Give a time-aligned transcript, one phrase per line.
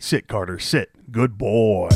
[0.00, 1.10] Sit, Carter, sit.
[1.10, 1.88] Good boy.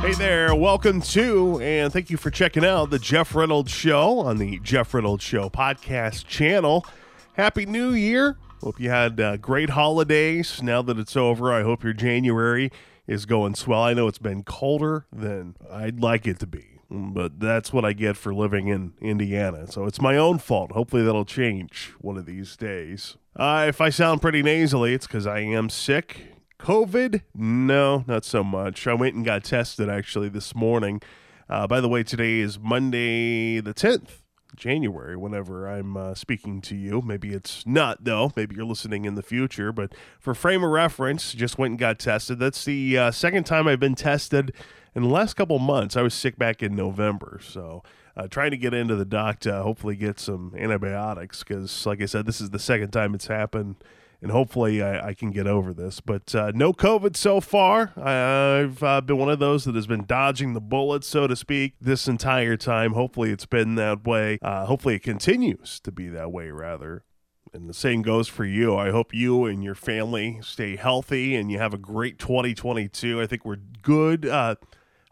[0.00, 4.38] Hey there, welcome to and thank you for checking out the Jeff Reynolds Show on
[4.38, 6.86] the Jeff Reynolds Show podcast channel.
[7.34, 8.38] Happy New Year.
[8.62, 10.62] Hope you had uh, great holidays.
[10.62, 12.72] Now that it's over, I hope your January
[13.06, 13.82] is going swell.
[13.82, 17.92] I know it's been colder than I'd like it to be, but that's what I
[17.92, 19.66] get for living in Indiana.
[19.70, 20.72] So it's my own fault.
[20.72, 23.16] Hopefully that'll change one of these days.
[23.36, 26.34] Uh, if I sound pretty nasally, it's because I am sick.
[26.58, 27.22] COVID?
[27.34, 28.86] No, not so much.
[28.86, 31.00] I went and got tested actually this morning.
[31.48, 34.22] Uh, by the way, today is Monday the 10th.
[34.56, 37.00] January whenever I'm uh, speaking to you.
[37.00, 38.32] Maybe it's not, though.
[38.34, 39.72] Maybe you're listening in the future.
[39.72, 42.40] But for frame of reference, just went and got tested.
[42.40, 44.52] That's the uh, second time I've been tested
[44.94, 45.96] in the last couple months.
[45.96, 47.40] I was sick back in November.
[47.42, 47.82] So
[48.16, 52.26] uh, trying to get into the doctor, hopefully get some antibiotics because, like I said,
[52.26, 53.76] this is the second time it's happened
[54.20, 56.00] and hopefully I, I, can get over this.
[56.00, 57.92] But uh, no COVID so far.
[57.96, 61.74] I've uh, been one of those that has been dodging the bullet, so to speak,
[61.80, 62.94] this entire time.
[62.94, 64.38] Hopefully it's been that way.
[64.42, 67.04] Uh, hopefully it continues to be that way, rather.
[67.52, 68.76] And the same goes for you.
[68.76, 73.20] I hope you and your family stay healthy and you have a great 2022.
[73.20, 74.26] I think we're good.
[74.26, 74.56] Uh,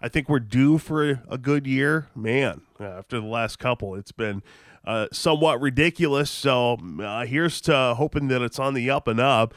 [0.07, 2.07] I think we're due for a, a good year.
[2.15, 4.41] Man, after the last couple, it's been
[4.85, 6.31] uh, somewhat ridiculous.
[6.31, 9.53] So uh, here's to hoping that it's on the up and up.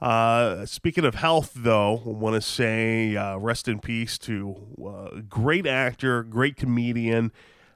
[0.00, 5.20] Uh, speaking of health, though, I want to say uh, rest in peace to uh,
[5.28, 7.30] great actor, great comedian,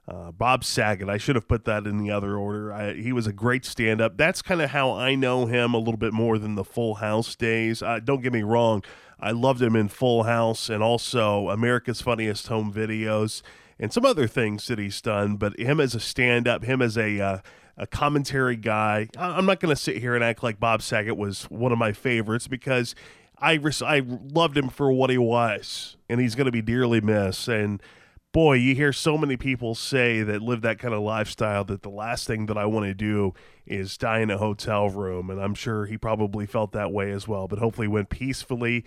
[0.08, 1.10] uh, Bob Saget.
[1.10, 2.72] I should have put that in the other order.
[2.72, 4.16] I, he was a great stand up.
[4.16, 7.36] That's kind of how I know him a little bit more than the Full House
[7.36, 7.80] days.
[7.80, 8.82] don't get me wrong,
[9.24, 13.40] I loved him in Full House and also America's Funniest Home Videos
[13.78, 15.36] and some other things that he's done.
[15.36, 17.38] But him as a stand up, him as a uh,
[17.78, 21.44] a commentary guy, I'm not going to sit here and act like Bob Saget was
[21.44, 22.94] one of my favorites because
[23.38, 27.00] I res- I loved him for what he was, and he's going to be dearly
[27.00, 27.48] missed.
[27.48, 27.82] And
[28.32, 31.88] boy, you hear so many people say that live that kind of lifestyle that the
[31.88, 33.32] last thing that I want to do
[33.64, 35.30] is die in a hotel room.
[35.30, 37.48] And I'm sure he probably felt that way as well.
[37.48, 38.84] But hopefully, went peacefully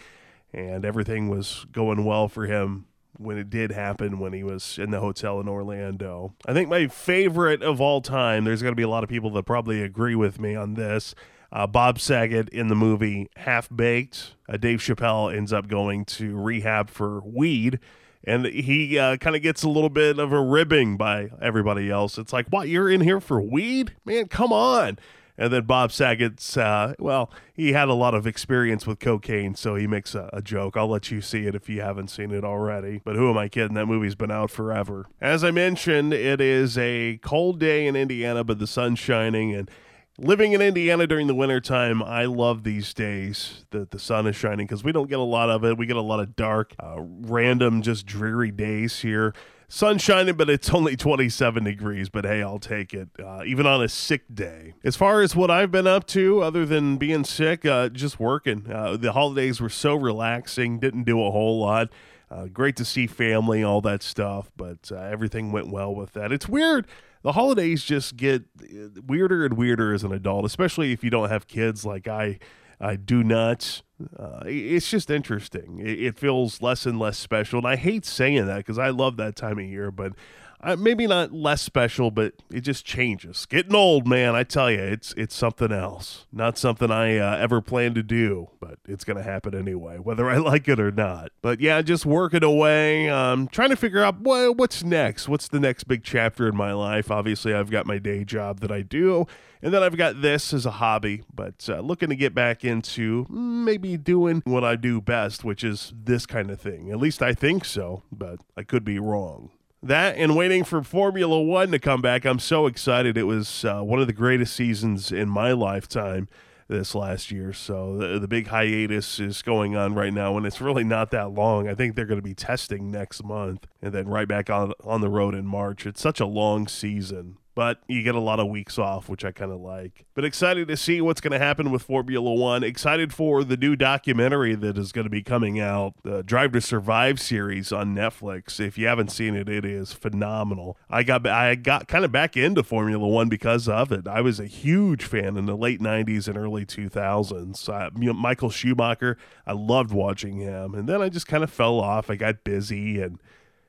[0.54, 2.86] and everything was going well for him
[3.18, 6.34] when it did happen when he was in the hotel in Orlando.
[6.46, 9.32] I think my favorite of all time, there's going to be a lot of people
[9.32, 11.16] that probably agree with me on this.
[11.52, 14.36] Uh, Bob Saget in the movie Half Baked.
[14.50, 17.80] Uh, Dave Chappelle ends up going to rehab for weed.
[18.24, 22.18] And he uh, kind of gets a little bit of a ribbing by everybody else.
[22.18, 22.68] It's like, what?
[22.68, 23.96] You're in here for weed?
[24.04, 25.00] Man, come on.
[25.38, 29.76] And then Bob Saget's, uh, well, he had a lot of experience with cocaine, so
[29.76, 30.76] he makes a, a, joke.
[30.76, 33.02] I'll let you see it if you haven't seen it already.
[33.04, 33.76] But who am I kidding?
[33.76, 35.06] That movie's been out forever.
[35.22, 39.54] As I mentioned, it is a cold day in Indiana, but the sun's shining.
[39.54, 39.70] And
[40.18, 44.66] living in Indiana during the wintertime, I love these days that the sun is shining
[44.66, 45.78] because we don't get a lot of it.
[45.78, 49.36] We get a lot of dark, uh, random, just dreary days here
[49.68, 52.10] sun shining, but it's only 27 degrees.
[52.10, 54.74] But hey, I'll take it, uh, even on a sick day.
[54.84, 58.72] As far as what I've been up to, other than being sick, uh, just working.
[58.72, 61.90] Uh, the holidays were so relaxing, didn't do a whole lot.
[62.30, 66.32] Uh, great to see family, all that stuff, but uh, everything went well with that.
[66.32, 66.86] It's weird.
[67.22, 71.30] The holidays just get uh, weirder and weirder as an adult, especially if you don't
[71.30, 72.40] have kids like I
[72.80, 73.82] I do not.
[74.18, 75.80] Uh, it's just interesting.
[75.80, 79.18] It, it, feels less and less special, and I hate saying that because I love
[79.18, 79.90] that time of year.
[79.90, 80.14] But
[80.60, 83.46] uh, maybe not less special, but it just changes.
[83.46, 86.26] Getting old, man, I tell you, it's it's something else.
[86.32, 90.38] Not something I uh, ever planned to do, but it's gonna happen anyway, whether I
[90.38, 91.32] like it or not.
[91.44, 95.30] But yeah, just working away, um, trying to figure out what what's next.
[95.30, 97.12] What's the next big chapter in my life?
[97.12, 99.28] Obviously, I've got my day job that I do,
[99.62, 101.22] and then I've got this as a hobby.
[101.32, 105.94] But uh, looking to get back into maybe doing what I do best, which is
[105.96, 106.90] this kind of thing.
[106.90, 109.52] At least I think so, but I could be wrong
[109.88, 112.26] that and waiting for Formula One to come back.
[112.26, 113.18] I'm so excited.
[113.18, 116.28] It was uh, one of the greatest seasons in my lifetime
[116.68, 117.54] this last year.
[117.54, 121.32] So the, the big hiatus is going on right now, and it's really not that
[121.32, 121.68] long.
[121.68, 125.02] I think they're going to be testing next month and then right back on on
[125.02, 125.86] the road in March.
[125.86, 129.32] It's such a long season but you get a lot of weeks off, which I
[129.32, 130.06] kind of like.
[130.14, 132.64] But excited to see what's going to happen with Formula One.
[132.64, 136.62] Excited for the new documentary that is going to be coming out, the Drive to
[136.62, 138.60] Survive series on Netflix.
[138.60, 140.78] If you haven't seen it, it is phenomenal.
[140.88, 144.08] I got I got kind of back into Formula One because of it.
[144.08, 147.68] I was a huge fan in the late '90s and early 2000s.
[147.68, 149.18] Uh, Michael Schumacher,
[149.48, 152.12] I loved watching him, and then I just kind of fell off.
[152.12, 153.20] I got busy and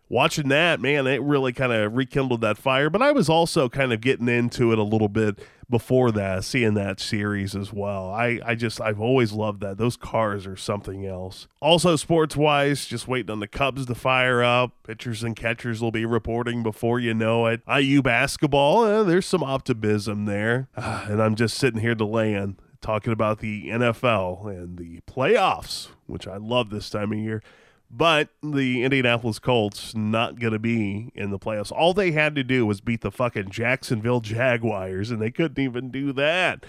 [0.09, 2.91] watching that, man, it really kind of rekindled that fire.
[2.91, 5.39] But I was also kind of getting into it a little bit
[5.71, 8.11] before that, seeing that series as well.
[8.11, 9.77] I, I just, I've always loved that.
[9.77, 11.47] Those cars are something else.
[11.61, 14.73] Also, sports wise, just waiting on the Cubs to fire up.
[14.85, 17.61] Pitchers and catchers will be reporting before you know it.
[17.69, 20.69] IU basketball, eh, there's some optimism there.
[20.77, 26.37] and I'm just sitting here delaying talking about the NFL and the playoffs, which I
[26.37, 27.43] love this time of year.
[27.90, 31.73] But the Indianapolis Colts not going to be in the playoffs.
[31.73, 35.90] All they had to do was beat the fucking Jacksonville Jaguars, and they couldn't even
[35.90, 36.64] do that.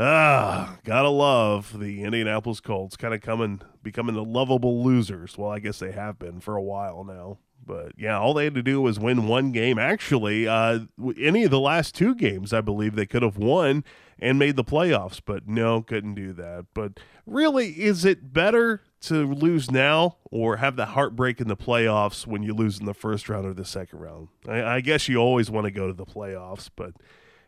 [0.00, 5.36] Ah, gotta love the Indianapolis Colts kind of coming, becoming the lovable losers.
[5.36, 7.38] Well, I guess they have been for a while now.
[7.66, 9.78] But yeah, all they had to do was win one game.
[9.78, 10.80] Actually, uh,
[11.20, 13.84] any of the last two games, I believe they could have won
[14.18, 16.66] and made the playoffs, but no, couldn't do that.
[16.74, 16.98] But
[17.30, 22.42] really, is it better to lose now or have the heartbreak in the playoffs when
[22.42, 24.28] you lose in the first round or the second round?
[24.48, 26.94] I, I guess you always want to go to the playoffs, but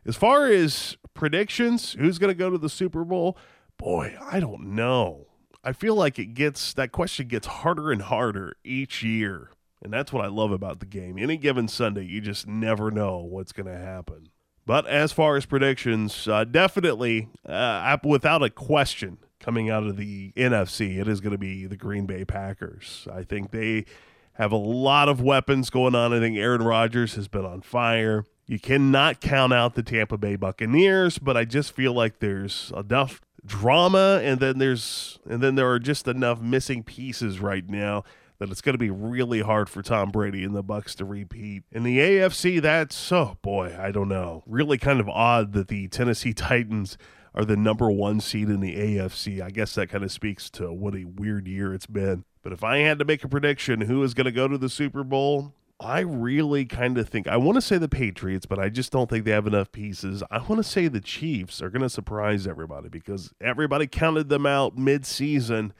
[0.06, 3.36] as far as predictions, who's going to go to the Super Bowl?
[3.76, 5.26] Boy, I don't know.
[5.62, 9.50] I feel like it gets that question gets harder and harder each year.
[9.82, 11.18] And that's what I love about the game.
[11.18, 14.28] Any given Sunday, you just never know what's going to happen.
[14.66, 20.32] But as far as predictions, uh, definitely, uh, without a question, coming out of the
[20.36, 23.08] NFC, it is going to be the Green Bay Packers.
[23.12, 23.86] I think they
[24.34, 26.12] have a lot of weapons going on.
[26.12, 28.24] I think Aaron Rodgers has been on fire.
[28.46, 33.20] You cannot count out the Tampa Bay Buccaneers, but I just feel like there's enough
[33.46, 38.04] drama and then there's and then there are just enough missing pieces right now
[38.38, 41.62] that it's going to be really hard for Tom Brady and the Bucs to repeat.
[41.70, 44.42] In the AFC, that's oh boy, I don't know.
[44.46, 46.98] Really kind of odd that the Tennessee Titans
[47.34, 49.40] are the number one seed in the AFC.
[49.40, 52.24] I guess that kind of speaks to what a weird year it's been.
[52.42, 54.68] But if I had to make a prediction who is going to go to the
[54.68, 58.68] Super Bowl, I really kind of think I want to say the Patriots, but I
[58.68, 60.22] just don't think they have enough pieces.
[60.30, 64.44] I want to say the Chiefs are going to surprise everybody because everybody counted them
[64.44, 65.72] out mid-season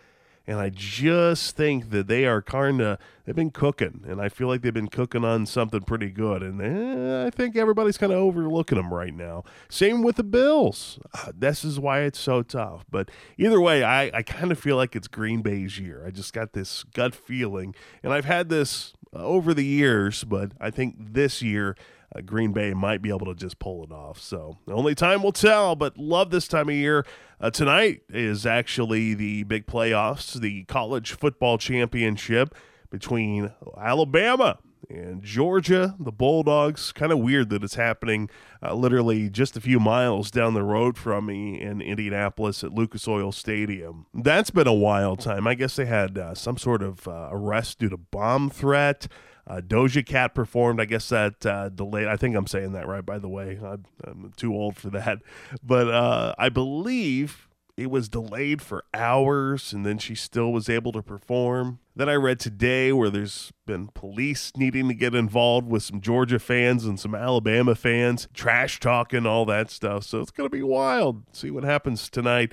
[0.51, 4.49] and I just think that they are kind of they've been cooking, and I feel
[4.49, 6.43] like they've been cooking on something pretty good.
[6.43, 9.45] And eh, I think everybody's kind of overlooking them right now.
[9.69, 10.99] Same with the Bills.
[11.15, 12.85] Uh, this is why it's so tough.
[12.91, 16.03] But either way, I I kind of feel like it's Green Bay's year.
[16.05, 20.51] I just got this gut feeling, and I've had this uh, over the years, but
[20.61, 21.77] I think this year
[22.15, 24.21] uh, Green Bay might be able to just pull it off.
[24.21, 27.05] So only time will tell, but love this time of year.
[27.41, 32.55] Uh, tonight is actually the big playoffs, the college football championship
[32.91, 34.59] between Alabama
[34.91, 36.93] and Georgia, the Bulldogs.
[36.93, 38.29] Kind of weird that it's happening
[38.63, 43.07] uh, literally just a few miles down the road from me in Indianapolis at Lucas
[43.07, 44.07] Oil Stadium.
[44.13, 45.47] That's been a wild time.
[45.47, 49.07] I guess they had uh, some sort of uh, arrest due to bomb threat.
[49.51, 50.81] Uh, Doja Cat performed.
[50.81, 52.07] I guess that uh, delayed.
[52.07, 53.59] I think I'm saying that right, by the way.
[53.61, 55.19] I'm, I'm too old for that.
[55.61, 60.93] But uh, I believe it was delayed for hours and then she still was able
[60.93, 61.81] to perform.
[61.97, 66.39] Then I read today where there's been police needing to get involved with some Georgia
[66.39, 70.05] fans and some Alabama fans, trash talking, all that stuff.
[70.05, 71.25] So it's to be wild.
[71.33, 72.53] See what happens tonight.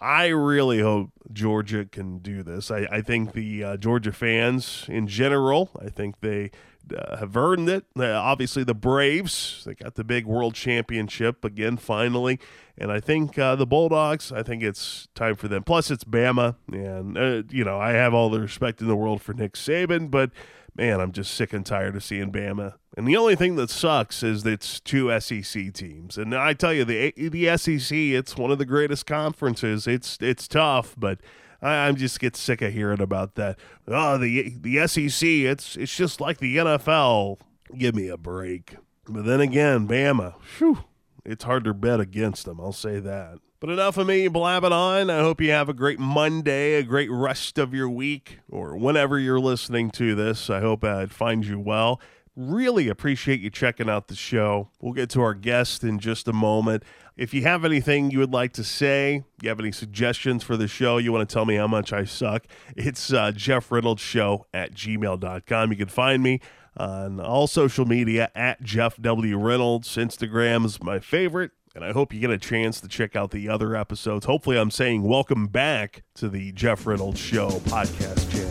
[0.00, 2.70] I really hope Georgia can do this.
[2.70, 6.50] I, I think the uh, Georgia fans in general, I think they
[6.94, 7.84] uh, have earned it.
[7.98, 12.38] Uh, obviously, the Braves, they got the big world championship again, finally.
[12.78, 15.64] And I think uh, the Bulldogs, I think it's time for them.
[15.64, 16.56] Plus, it's Bama.
[16.70, 20.10] And, uh, you know, I have all the respect in the world for Nick Saban,
[20.10, 20.30] but
[20.76, 22.74] man, I'm just sick and tired of seeing Bama.
[22.96, 26.18] And the only thing that sucks is it's two SEC teams.
[26.18, 29.86] And I tell you, the the SEC, it's one of the greatest conferences.
[29.86, 31.20] It's it's tough, but
[31.62, 33.58] I, I just get sick of hearing about that.
[33.88, 37.38] Oh, the the SEC, it's it's just like the NFL.
[37.76, 38.76] Give me a break.
[39.08, 40.84] But then again, Bama, whew,
[41.24, 42.60] it's hard to bet against them.
[42.60, 43.38] I'll say that.
[43.66, 45.10] But enough of me blabbing on.
[45.10, 49.18] I hope you have a great Monday, a great rest of your week, or whenever
[49.18, 50.48] you're listening to this.
[50.48, 52.00] I hope it finds you well.
[52.36, 54.68] Really appreciate you checking out the show.
[54.80, 56.84] We'll get to our guest in just a moment.
[57.16, 60.68] If you have anything you would like to say, you have any suggestions for the
[60.68, 62.46] show, you want to tell me how much I suck,
[62.76, 65.72] it's uh, Jeff Reynolds Show at gmail.com.
[65.72, 66.40] You can find me
[66.76, 69.36] on all social media at Jeff W.
[69.36, 69.96] Reynolds.
[69.96, 73.50] Instagram is my favorite and I hope you get a chance to check out the
[73.50, 74.24] other episodes.
[74.24, 78.50] Hopefully, I'm saying welcome back to the Jeff Reynolds Show podcast channel.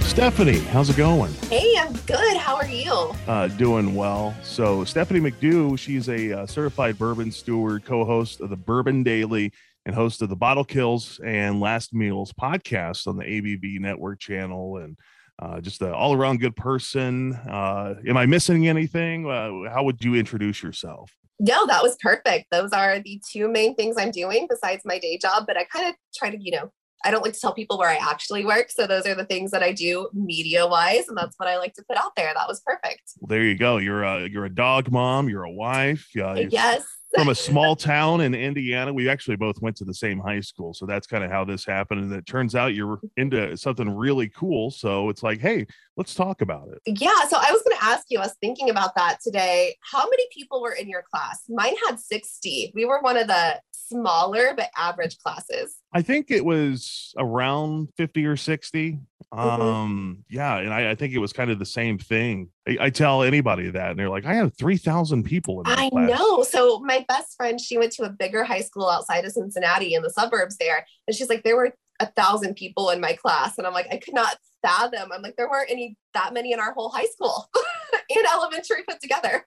[0.00, 1.32] Stephanie, how's it going?
[1.50, 2.38] Hey, I'm good.
[2.38, 2.90] How are you?
[3.26, 4.34] Uh, doing well.
[4.42, 9.52] So, Stephanie McNew, she's a uh, certified bourbon steward, co host of the Bourbon Daily
[9.84, 14.78] and host of the Bottle Kills and Last Meals podcast on the ABV Network channel.
[14.78, 14.96] And
[15.38, 17.34] uh, just an all around good person.
[17.34, 19.28] Uh, am I missing anything?
[19.28, 21.12] Uh, how would you introduce yourself?
[21.40, 22.46] No, that was perfect.
[22.50, 25.44] Those are the two main things I'm doing besides my day job.
[25.46, 26.72] But I kind of try to, you know,
[27.04, 28.70] I don't like to tell people where I actually work.
[28.70, 31.08] So those are the things that I do media wise.
[31.08, 32.32] And that's what I like to put out there.
[32.34, 33.02] That was perfect.
[33.20, 33.78] Well, there you go.
[33.78, 35.28] You're a, you're a dog mom.
[35.28, 36.08] You're a wife.
[36.16, 38.92] Uh, yes from a small town in Indiana.
[38.92, 40.74] We actually both went to the same high school.
[40.74, 42.02] So that's kind of how this happened.
[42.02, 44.70] And it turns out you're into something really cool.
[44.70, 47.00] So it's like, hey, let's talk about it.
[47.00, 47.26] Yeah.
[47.28, 49.76] So I was going to ask you, I was thinking about that today.
[49.80, 51.42] How many people were in your class?
[51.48, 52.72] Mine had 60.
[52.74, 55.76] We were one of the smaller but average classes.
[55.92, 58.98] I think it was around 50 or 60.
[59.32, 59.62] Mm-hmm.
[59.62, 62.48] Um, yeah, and I, I, think it was kind of the same thing.
[62.66, 66.08] I, I, tell anybody that, and they're like, I have 3,000 people in I class.
[66.10, 66.42] know.
[66.44, 70.02] So my best friend, she went to a bigger high school outside of Cincinnati in
[70.02, 70.86] the suburbs there.
[71.06, 73.58] And she's like, there were a thousand people in my class.
[73.58, 75.10] And I'm like, I could not fathom.
[75.12, 77.48] I'm like, there weren't any that many in our whole high school
[77.92, 79.46] and elementary put together.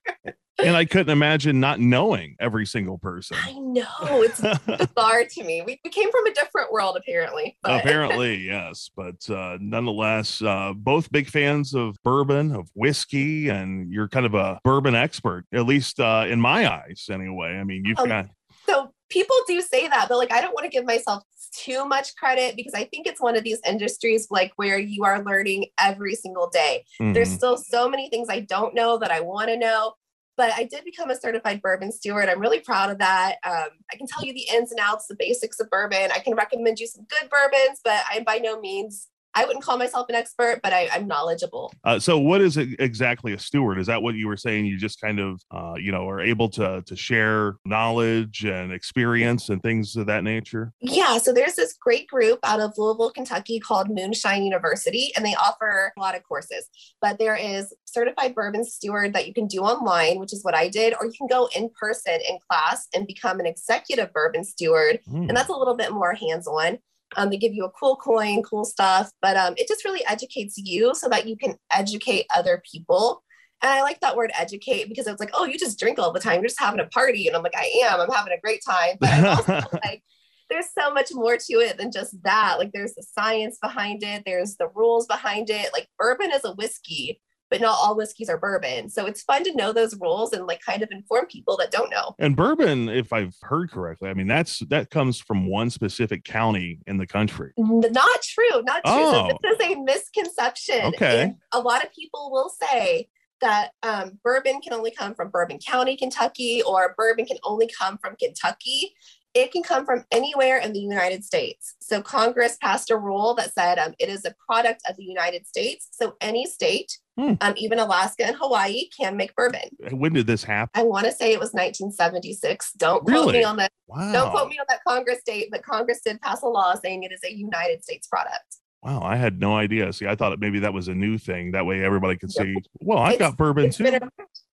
[0.58, 3.36] and I couldn't imagine not knowing every single person.
[3.40, 5.62] I know it's bizarre to me.
[5.62, 7.56] We, we came from a different world, apparently.
[7.62, 7.80] But.
[7.80, 14.08] Apparently, yes, but uh, nonetheless, uh, both big fans of bourbon, of whiskey, and you're
[14.08, 17.56] kind of a bourbon expert, at least uh, in my eyes, anyway.
[17.58, 18.26] I mean, you've um, got
[18.66, 22.16] so people do say that, but like I don't want to give myself too much
[22.16, 26.14] credit because I think it's one of these industries like where you are learning every
[26.14, 26.84] single day.
[27.00, 27.12] Mm-hmm.
[27.12, 29.94] There's still so many things I don't know that I want to know.
[30.34, 32.30] But I did become a certified bourbon steward.
[32.30, 33.36] I'm really proud of that.
[33.44, 36.10] Um, I can tell you the ins and outs, the basics of bourbon.
[36.10, 39.78] I can recommend you some good bourbons, but I'm by no means I wouldn't call
[39.78, 41.72] myself an expert, but I, am knowledgeable.
[41.84, 43.78] Uh, so, what is exactly a steward?
[43.78, 44.66] Is that what you were saying?
[44.66, 49.48] You just kind of, uh, you know, are able to to share knowledge and experience
[49.48, 50.72] and things of that nature.
[50.80, 51.18] Yeah.
[51.18, 55.92] So there's this great group out of Louisville, Kentucky called Moonshine University, and they offer
[55.96, 56.68] a lot of courses.
[57.00, 60.68] But there is certified bourbon steward that you can do online, which is what I
[60.68, 65.00] did, or you can go in person in class and become an executive bourbon steward,
[65.08, 65.28] mm.
[65.28, 66.78] and that's a little bit more hands on.
[67.16, 70.56] Um, they give you a cool coin, cool stuff, but um, it just really educates
[70.56, 73.22] you so that you can educate other people.
[73.62, 76.20] And I like that word educate because it's like, oh, you just drink all the
[76.20, 76.34] time.
[76.40, 77.28] You're just having a party.
[77.28, 78.00] And I'm like, I am.
[78.00, 78.96] I'm having a great time.
[78.98, 79.52] But I'm also
[79.84, 80.02] like,
[80.50, 82.56] there's so much more to it than just that.
[82.58, 85.70] Like, there's the science behind it, there's the rules behind it.
[85.72, 87.20] Like, bourbon is a whiskey
[87.52, 88.88] but not all whiskeys are bourbon.
[88.88, 91.90] So it's fun to know those rules and like kind of inform people that don't
[91.90, 92.14] know.
[92.18, 96.80] And bourbon, if I've heard correctly, I mean that's that comes from one specific county
[96.86, 97.52] in the country.
[97.58, 98.62] Not true.
[98.62, 98.94] Not true.
[98.94, 99.28] Oh.
[99.28, 100.80] So this is a misconception.
[100.94, 101.22] Okay.
[101.24, 103.10] And a lot of people will say
[103.42, 107.98] that um, bourbon can only come from Bourbon County, Kentucky, or bourbon can only come
[107.98, 108.94] from Kentucky
[109.34, 111.74] it can come from anywhere in the United States.
[111.80, 115.46] So Congress passed a rule that said um, it is a product of the United
[115.46, 115.88] States.
[115.92, 117.34] So any state, hmm.
[117.40, 119.68] um, even Alaska and Hawaii, can make bourbon.
[119.90, 120.70] When did this happen?
[120.74, 122.72] I want to say it was 1976.
[122.74, 123.22] Don't really?
[123.22, 123.72] quote me on that.
[123.86, 124.12] Wow.
[124.12, 127.12] Don't quote me on that Congress date, but Congress did pass a law saying it
[127.12, 128.56] is a United States product.
[128.82, 129.92] Wow, I had no idea.
[129.92, 131.52] See, I thought maybe that was a new thing.
[131.52, 132.56] That way, everybody could see.
[132.80, 133.86] Well, I've got bourbon too.
[133.86, 134.00] A,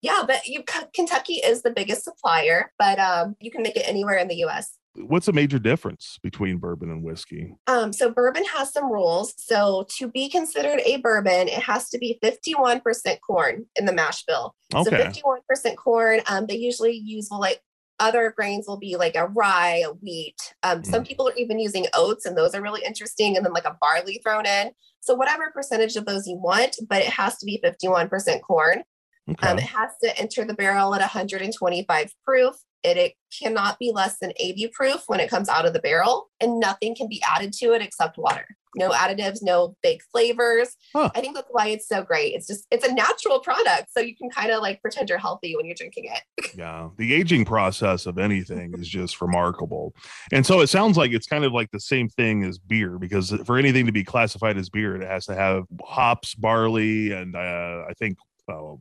[0.02, 0.62] yeah, but you
[0.94, 4.76] Kentucky is the biggest supplier, but um, you can make it anywhere in the U.S.
[4.94, 7.54] What's a major difference between bourbon and whiskey?
[7.68, 9.32] Um, so bourbon has some rules.
[9.38, 14.24] So to be considered a bourbon, it has to be 51% corn in the mash
[14.24, 14.54] bill.
[14.74, 15.10] Okay.
[15.12, 16.20] So 51% corn.
[16.28, 17.60] Um, they usually use like
[18.00, 20.36] other grains will be like a rye, a wheat.
[20.62, 20.86] Um, mm.
[20.86, 23.36] Some people are even using oats, and those are really interesting.
[23.36, 24.70] And then like a barley thrown in.
[25.00, 28.82] So whatever percentage of those you want, but it has to be 51% corn.
[29.30, 29.46] Okay.
[29.46, 32.54] Um, it has to enter the barrel at 125 proof.
[32.82, 36.28] It, it cannot be less than 80 proof when it comes out of the barrel,
[36.40, 38.46] and nothing can be added to it except water.
[38.76, 40.76] No additives, no big flavors.
[40.94, 41.10] Huh.
[41.14, 42.34] I think that's why it's so great.
[42.34, 45.56] It's just it's a natural product, so you can kind of like pretend you're healthy
[45.56, 46.50] when you're drinking it.
[46.54, 49.94] yeah, the aging process of anything is just remarkable,
[50.32, 53.30] and so it sounds like it's kind of like the same thing as beer because
[53.44, 57.84] for anything to be classified as beer, it has to have hops, barley, and uh,
[57.88, 58.74] I think uh,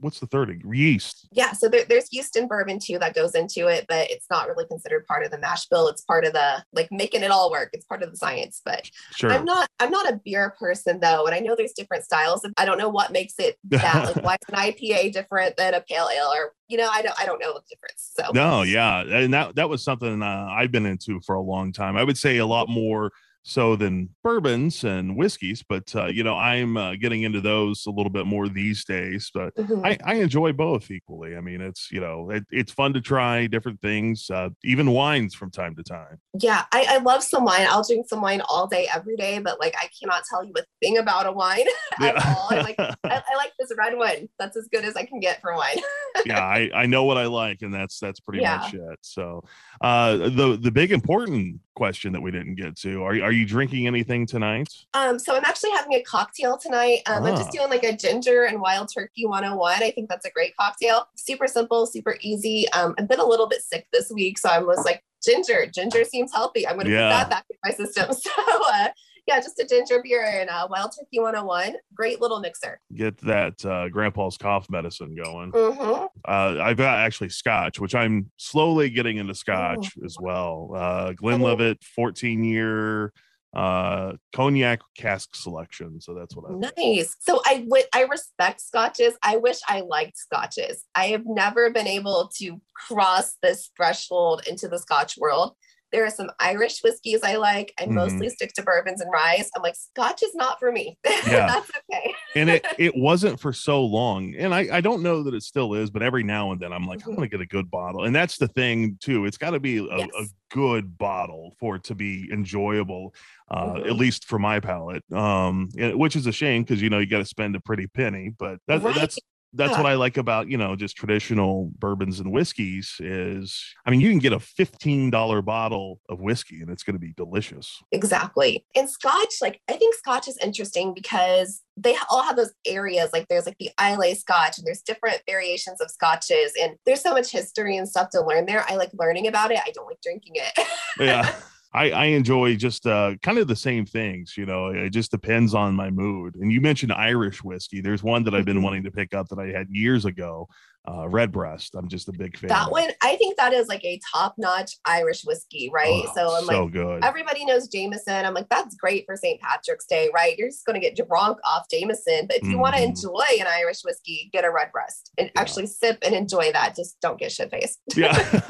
[0.00, 1.28] what's the third yeast.
[1.32, 4.48] Yeah so there, there's yeast in bourbon too that goes into it but it's not
[4.48, 5.88] really considered part of the mash bill.
[5.88, 7.70] It's part of the like making it all work.
[7.72, 9.30] It's part of the science but sure.
[9.30, 12.64] i'm not i'm not a beer person though and i know there's different styles i
[12.64, 16.08] don't know what makes it that like why is an ipa different than a pale
[16.14, 18.30] ale or you know i don't i don't know the difference so.
[18.32, 21.96] No yeah and that that was something uh, i've been into for a long time.
[21.96, 23.12] I would say a lot more
[23.46, 27.90] so than bourbons and whiskeys, but uh, you know, I'm uh, getting into those a
[27.90, 29.30] little bit more these days.
[29.32, 29.84] But mm-hmm.
[29.84, 31.36] I, I, enjoy both equally.
[31.36, 35.34] I mean, it's you know, it, it's fun to try different things, uh, even wines
[35.34, 36.18] from time to time.
[36.40, 37.66] Yeah, I, I, love some wine.
[37.68, 39.38] I'll drink some wine all day, every day.
[39.40, 41.66] But like, I cannot tell you a thing about a wine
[42.00, 42.34] at yeah.
[42.38, 42.48] all.
[42.50, 44.30] I like, I, I, like this red one.
[44.38, 45.76] That's as good as I can get for wine.
[46.24, 48.56] yeah, I, I know what I like, and that's that's pretty yeah.
[48.56, 48.98] much it.
[49.02, 49.44] So,
[49.82, 53.86] uh, the the big important question that we didn't get to are are you drinking
[53.86, 54.68] anything tonight?
[54.94, 57.00] Um, so I'm actually having a cocktail tonight.
[57.06, 57.26] Um, ah.
[57.26, 57.52] I'm just ah.
[57.52, 59.82] doing like a ginger and wild turkey 101.
[59.82, 61.08] I think that's a great cocktail.
[61.16, 62.68] Super simple, super easy.
[62.72, 65.66] Um, I've been a little bit sick this week, so I was like, ginger.
[65.66, 66.66] Ginger seems healthy.
[66.66, 67.08] I'm going to yeah.
[67.08, 68.10] put that back in my system.
[68.24, 68.30] So
[68.72, 68.88] uh,
[69.26, 71.76] yeah, just a ginger beer and a wild turkey 101.
[71.94, 72.80] Great little mixer.
[72.94, 75.52] Get that uh, grandpa's cough medicine going.
[75.52, 76.06] Mm-hmm.
[76.26, 80.04] Uh, I've got actually scotch, which I'm slowly getting into scotch mm-hmm.
[80.04, 80.72] as well.
[80.74, 83.12] Uh, Glenlivet 14 year
[83.54, 86.00] uh cognac cask selection.
[86.00, 87.16] So that's what i nice.
[87.20, 89.14] So i would i respect scotches.
[89.22, 90.84] I wish i liked scotches.
[90.94, 95.54] I have never been able to cross this threshold into the scotch world
[95.94, 97.72] there are some Irish whiskeys I like.
[97.78, 97.94] I mm-hmm.
[97.94, 99.48] mostly stick to bourbons and ryes.
[99.54, 100.98] I'm like, Scotch is not for me.
[101.24, 101.46] Yeah.
[101.46, 102.14] That's okay.
[102.34, 104.34] and it, it wasn't for so long.
[104.34, 106.86] And I, I don't know that it still is, but every now and then I'm
[106.86, 107.12] like, mm-hmm.
[107.12, 108.04] I want to get a good bottle.
[108.04, 109.24] And that's the thing too.
[109.24, 110.08] It's got to be a, yes.
[110.18, 113.12] a, good bottle for it to be enjoyable,
[113.50, 113.88] uh, mm-hmm.
[113.88, 115.02] at least for my palate.
[115.12, 118.32] Um, which is a shame because you know you got to spend a pretty penny,
[118.38, 118.94] but that, right.
[118.94, 119.18] that's
[119.54, 119.82] that's yeah.
[119.82, 124.10] what I like about you know just traditional bourbons and whiskeys is I mean you
[124.10, 127.82] can get a fifteen dollar bottle of whiskey and it's going to be delicious.
[127.92, 128.64] Exactly.
[128.74, 133.26] And Scotch, like I think Scotch is interesting because they all have those areas like
[133.28, 137.30] there's like the Islay Scotch and there's different variations of Scotches and there's so much
[137.30, 138.64] history and stuff to learn there.
[138.68, 139.58] I like learning about it.
[139.64, 140.66] I don't like drinking it.
[140.98, 141.34] yeah.
[141.74, 144.36] I, I enjoy just uh, kind of the same things.
[144.36, 146.36] You know, it just depends on my mood.
[146.36, 147.80] And you mentioned Irish whiskey.
[147.80, 148.64] There's one that I've been mm-hmm.
[148.64, 150.48] wanting to pick up that I had years ago
[150.86, 151.74] uh, Redbreast.
[151.74, 152.48] I'm just a big fan.
[152.48, 156.04] That one, I think that is like a top notch Irish whiskey, right?
[156.08, 157.04] Oh, so I'm so like, good.
[157.04, 158.24] everybody knows Jameson.
[158.24, 159.40] I'm like, that's great for St.
[159.40, 160.36] Patrick's Day, right?
[160.36, 162.26] You're just going to get drunk off Jameson.
[162.26, 162.60] But if you mm-hmm.
[162.60, 165.40] want to enjoy an Irish whiskey, get a Redbreast and yeah.
[165.40, 166.76] actually sip and enjoy that.
[166.76, 167.80] Just don't get shit faced.
[167.96, 168.10] Yeah.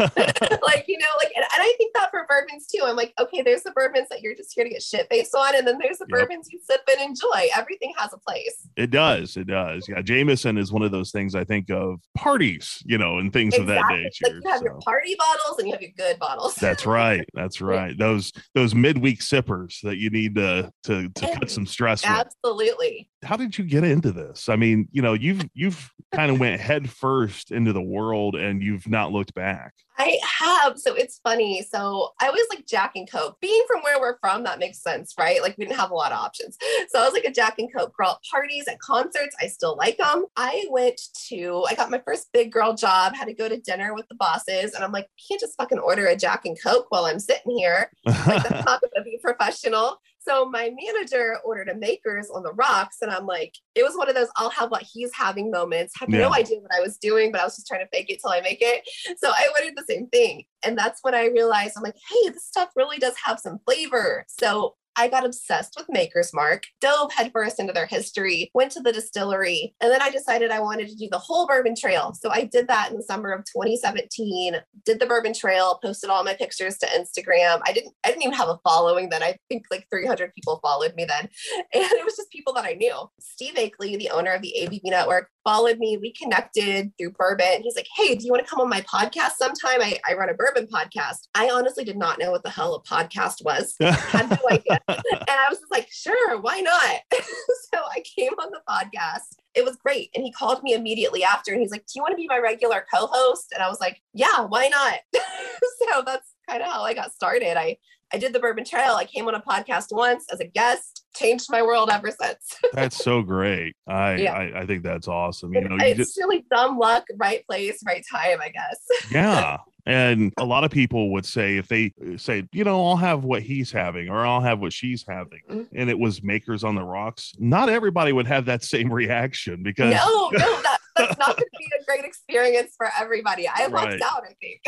[0.62, 2.82] like, you know, like, and, and, I think that for bourbons too.
[2.82, 5.54] I'm like, okay, there's the bourbons that you're just here to get shit faced on.
[5.54, 6.20] And then there's the yep.
[6.20, 7.48] bourbons you sip and enjoy.
[7.54, 8.68] Everything has a place.
[8.76, 9.36] It does.
[9.36, 9.86] It does.
[9.86, 10.00] Yeah.
[10.00, 13.76] Jameson is one of those things I think of parties, you know and things exactly.
[13.76, 14.24] of that nature.
[14.24, 14.64] Like you have so.
[14.64, 16.54] your party bottles and you have your good bottles.
[16.54, 17.28] That's right.
[17.34, 17.96] That's right.
[17.96, 22.04] Those those midweek sippers that you need to to to cut some stress.
[22.04, 23.08] Absolutely.
[23.22, 23.28] With.
[23.28, 24.48] How did you get into this?
[24.48, 28.62] I mean, you know, you've you've kind of went head first into the world and
[28.62, 29.74] you've not looked back.
[29.96, 30.78] I have.
[30.78, 31.62] So it's funny.
[31.62, 33.36] So I was like Jack and Coke.
[33.40, 35.40] Being from where we're from, that makes sense, right?
[35.40, 36.58] Like we didn't have a lot of options.
[36.88, 38.10] So I was like a Jack and Coke girl.
[38.10, 40.24] at Parties at concerts, I still like them.
[40.36, 43.94] I went to, I got my first big girl job, had to go to dinner
[43.94, 44.74] with the bosses.
[44.74, 47.90] And I'm like, can't just fucking order a Jack and Coke while I'm sitting here.
[48.04, 50.00] Like that's not gonna be professional.
[50.26, 54.08] So my manager ordered a Makers on the rocks, and I'm like, it was one
[54.08, 55.92] of those I'll have what he's having moments.
[55.98, 56.20] Have yeah.
[56.20, 58.30] no idea what I was doing, but I was just trying to fake it till
[58.30, 58.82] I make it.
[59.18, 62.46] So I ordered the same thing, and that's when I realized I'm like, hey, this
[62.46, 64.24] stuff really does have some flavor.
[64.28, 68.92] So I got obsessed with Maker's Mark, dove headfirst into their history, went to the
[68.92, 72.14] distillery, and then I decided I wanted to do the whole Bourbon Trail.
[72.14, 76.24] So I did that in the summer of 2017, did the Bourbon Trail, posted all
[76.24, 77.60] my pictures to Instagram.
[77.66, 79.22] I didn't I didn't even have a following then.
[79.22, 81.28] I think like 300 people followed me then.
[81.74, 83.10] And it was just people that I knew.
[83.20, 85.96] Steve Akley, the owner of the ABV network, followed me.
[85.96, 87.62] We connected through bourbon.
[87.62, 89.80] He's like, Hey, do you want to come on my podcast sometime?
[89.80, 91.28] I, I run a bourbon podcast.
[91.34, 93.76] I honestly did not know what the hell a podcast was.
[93.80, 94.78] had no idea.
[94.88, 97.00] and I was just like, sure, why not?
[97.12, 99.36] so I came on the podcast.
[99.54, 100.10] It was great.
[100.14, 102.38] And he called me immediately after and he's like, Do you want to be my
[102.38, 103.52] regular co host?
[103.52, 105.00] And I was like, Yeah, why not?
[105.14, 107.56] so that's kind of how I got started.
[107.56, 107.76] I
[108.12, 108.94] I did the Bourbon Trail.
[108.94, 112.58] I came on a podcast once as a guest, changed my world ever since.
[112.72, 113.76] that's so great.
[113.86, 114.32] I, yeah.
[114.32, 115.54] I, I think that's awesome.
[115.54, 119.10] You know, it's just, really dumb luck, right place, right time, I guess.
[119.10, 119.58] Yeah.
[119.86, 123.42] And a lot of people would say, if they say, you know, I'll have what
[123.42, 125.76] he's having or I'll have what she's having, mm-hmm.
[125.76, 129.92] and it was Makers on the Rocks, not everybody would have that same reaction because.
[129.92, 133.46] No, no, that, that's not going to be a great experience for everybody.
[133.46, 134.00] I right.
[134.00, 134.60] lucked out, I think.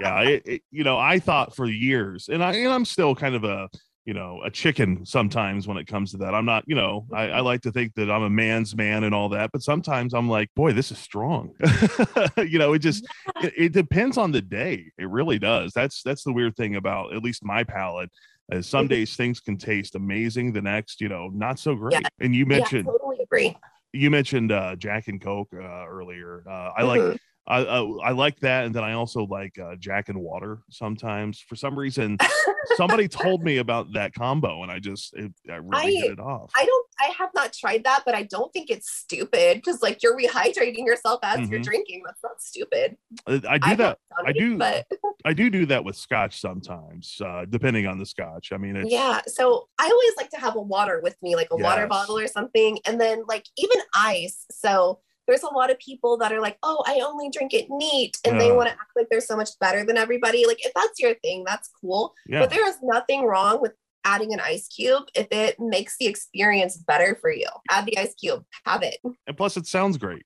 [0.00, 0.20] yeah.
[0.20, 3.42] It, it, you know, I thought for years, and, I, and I'm still kind of
[3.42, 3.68] a,
[4.08, 7.24] you know a chicken sometimes when it comes to that i'm not you know I,
[7.24, 10.30] I, like to think that i'm a man's man and all that but sometimes i'm
[10.30, 11.54] like boy this is strong
[12.38, 13.06] you know it just
[13.42, 17.14] it, it, depends on the day it really does that's that's the weird thing about
[17.14, 18.10] at least my palate
[18.50, 18.90] As some Mhm.
[18.90, 22.00] days things can taste amazing, the next, you know, not so great.
[22.00, 22.08] Yeah.
[22.24, 23.54] And you mentioned yeah, totally agree.
[23.92, 26.44] you mentioned uh, Jack and Coke uh, earlier.
[26.48, 27.18] Uh, I like Mhm.
[27.48, 31.40] I, I I like that, and then I also like uh, Jack and Water sometimes.
[31.40, 32.18] For some reason,
[32.76, 36.20] somebody told me about that combo, and I just it, I really I- hit it
[36.20, 36.50] off.
[36.54, 36.86] I don't.
[37.00, 40.84] I have not tried that, but I don't think it's stupid because like you're rehydrating
[40.84, 41.64] yourself as you're Mhm.
[41.64, 42.02] drinking.
[42.04, 42.96] That's not stupid.
[43.26, 43.98] I, I do that.
[44.26, 44.86] I do- but
[45.24, 48.52] I do do that with Scotch sometimes, uh, depending on the Scotch.
[48.52, 49.20] I mean, it's yeah.
[49.26, 52.26] So I always like to have a water with me, like a water bottle or
[52.26, 54.44] something, and then like even ice.
[54.50, 58.16] So there's a lot of people that are like, oh, I only drink it neat,
[58.24, 60.46] and they want to act like they're so much better than everybody.
[60.46, 62.14] Like if that's your thing, that's cool.
[62.26, 62.40] yeah.
[62.40, 63.72] But there is nothing wrong with
[64.04, 67.48] adding an ice cube if it makes the experience better for you.
[67.70, 68.98] Add the ice cube, have it.
[69.26, 70.24] and plus, it sounds great.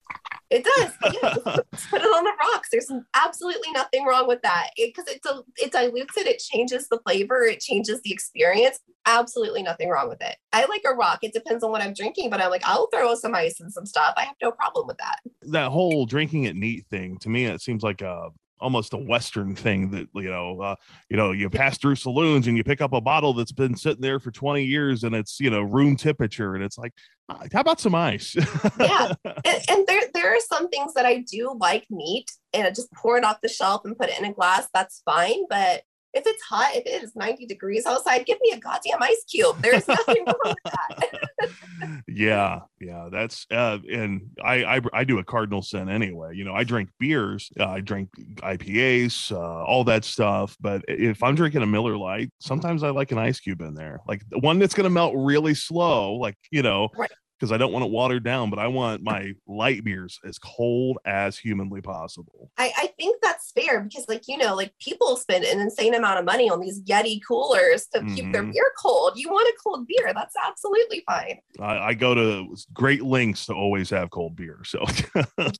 [0.50, 0.92] It does.
[1.22, 2.68] Yeah, put it on the rocks.
[2.70, 6.26] There's absolutely nothing wrong with that because it, it, it dilutes it.
[6.26, 7.42] It changes the flavor.
[7.44, 8.78] It changes the experience.
[9.06, 10.36] Absolutely nothing wrong with it.
[10.52, 11.20] I like a rock.
[11.22, 13.86] It depends on what I'm drinking, but I'm like, I'll throw some ice and some
[13.86, 14.14] stuff.
[14.16, 15.20] I have no problem with that.
[15.42, 18.30] That whole drinking it neat thing to me, it seems like a
[18.62, 20.76] almost a Western thing that you know, uh,
[21.10, 24.00] you know, you pass through saloons and you pick up a bottle that's been sitting
[24.00, 26.92] there for 20 years and it's you know room temperature, and it's like,
[27.28, 28.36] "Ah, how about some ice?
[28.80, 29.12] Yeah.
[29.24, 32.92] And, and there, there are some things that I do like neat and I just
[32.92, 34.66] pour it off the shelf and put it in a glass.
[34.72, 35.44] That's fine.
[35.48, 35.82] But
[36.14, 39.56] if it's hot, if it is 90 degrees outside, give me a goddamn ice cube.
[39.60, 41.20] There's nothing wrong with that.
[42.06, 46.54] yeah yeah that's uh and I, I i do a cardinal sin anyway you know
[46.54, 51.62] i drink beers uh, i drink ipas uh, all that stuff but if i'm drinking
[51.62, 54.74] a Miller Lite sometimes i like an ice cube in there like the one that's
[54.74, 57.10] going to melt really slow like you know Right.
[57.42, 60.96] Because i don't want it watered down but i want my light beers as cold
[61.04, 65.44] as humanly possible I, I think that's fair because, like, you know, like people spend
[65.44, 68.52] an insane amount of money on these Yeti coolers to keep their Mhm.
[68.52, 69.12] beer cold.
[69.16, 70.12] You want a cold beer.
[70.14, 71.38] That's absolutely fine.
[71.58, 74.84] I, I go to great lengths to always have cold beer so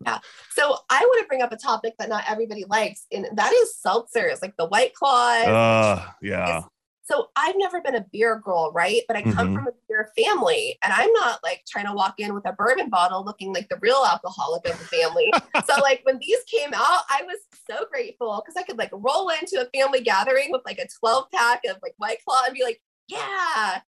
[0.07, 0.18] yeah.
[0.55, 3.75] So I want to bring up a topic that not everybody likes, and that is
[3.85, 5.47] seltzers, like the White Claws.
[5.47, 6.62] uh yeah
[7.05, 9.03] So I've never been a beer girl, right?
[9.09, 9.55] But I come Mhm.
[9.55, 12.91] from a beer family, and I'm not like trying to walk in with a bourbon
[12.91, 15.33] bottle looking like the real alcoholic of the family.
[15.67, 17.38] so like when these came out, I was
[17.69, 21.31] so grateful because I could like roll into a family gathering with like a 12
[21.33, 23.81] pack of like White Claw and be like, yeah.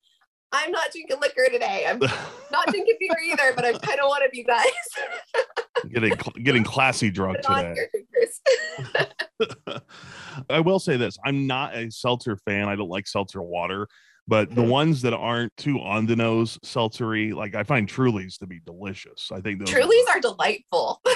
[0.53, 1.85] I'm not drinking liquor today.
[1.87, 1.99] I'm
[2.51, 4.65] not drinking beer either, but I'm kind of one of you guys.
[5.91, 6.13] getting
[6.43, 7.75] getting classy drunk today.
[10.49, 12.69] I will say this: I'm not a seltzer fan.
[12.69, 13.87] I don't like seltzer water,
[14.27, 14.69] but the Mhm.
[14.69, 19.31] ones that aren't too on the nose seltzery, like I find Trulies to be delicious.
[19.31, 21.01] I think those Trulies are delightful.
[21.05, 21.13] are,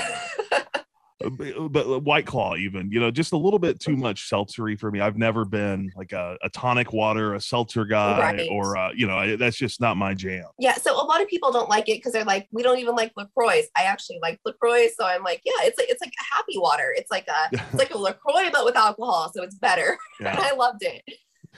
[0.49, 0.85] but,
[1.19, 4.99] but White Claw, even you know, just a little bit too much seltzery for me.
[4.99, 8.49] I've never been like a, a tonic water, a seltzer guy, Right.
[8.51, 10.45] or uh, you know, that's just not my jam.
[10.59, 12.95] Yeah, so a lot of people don't like it because they're like, we don't even
[12.95, 13.63] like Lacroix.
[13.75, 16.93] I actually like Lacroix, so I'm like, yeah, it's like it's like a happy water.
[16.95, 19.97] It's like a it's like a Lacroix but with alcohol, so it's better.
[20.19, 20.35] Yeah.
[20.39, 21.01] I loved it.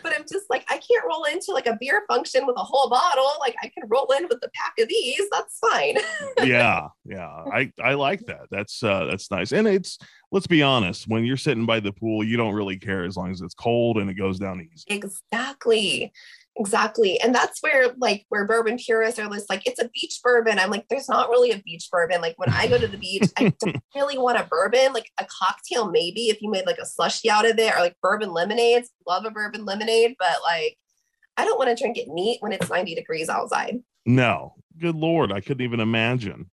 [0.03, 2.89] But I'm just like, I can't roll into like a beer function with a whole
[2.89, 3.31] bottle.
[3.39, 5.21] Like I can roll in with a pack of these.
[5.31, 5.97] That's fine.
[6.43, 9.97] yeah yeah i i like that that's uh that's nice and it's
[10.31, 13.31] let's be honest when you're sitting by the pool you don't really care as long
[13.31, 16.11] as it's cold and it goes down easy Exactly.
[16.59, 17.19] Exactly.
[17.21, 20.59] And that's where like where bourbon purists are just like, it's a beach bourbon.
[20.59, 22.19] I'm like, there's not really a beach bourbon.
[22.21, 25.25] Like when I go to the beach, I don't really want a bourbon, like a
[25.25, 28.89] cocktail, maybe if you made like a slushy out of it or like bourbon lemonades.
[29.07, 30.77] Love a bourbon lemonade, but like
[31.37, 33.77] I don't want to drink it neat when it's 90 degrees outside.
[34.05, 36.49] no good lord i couldn't even imagine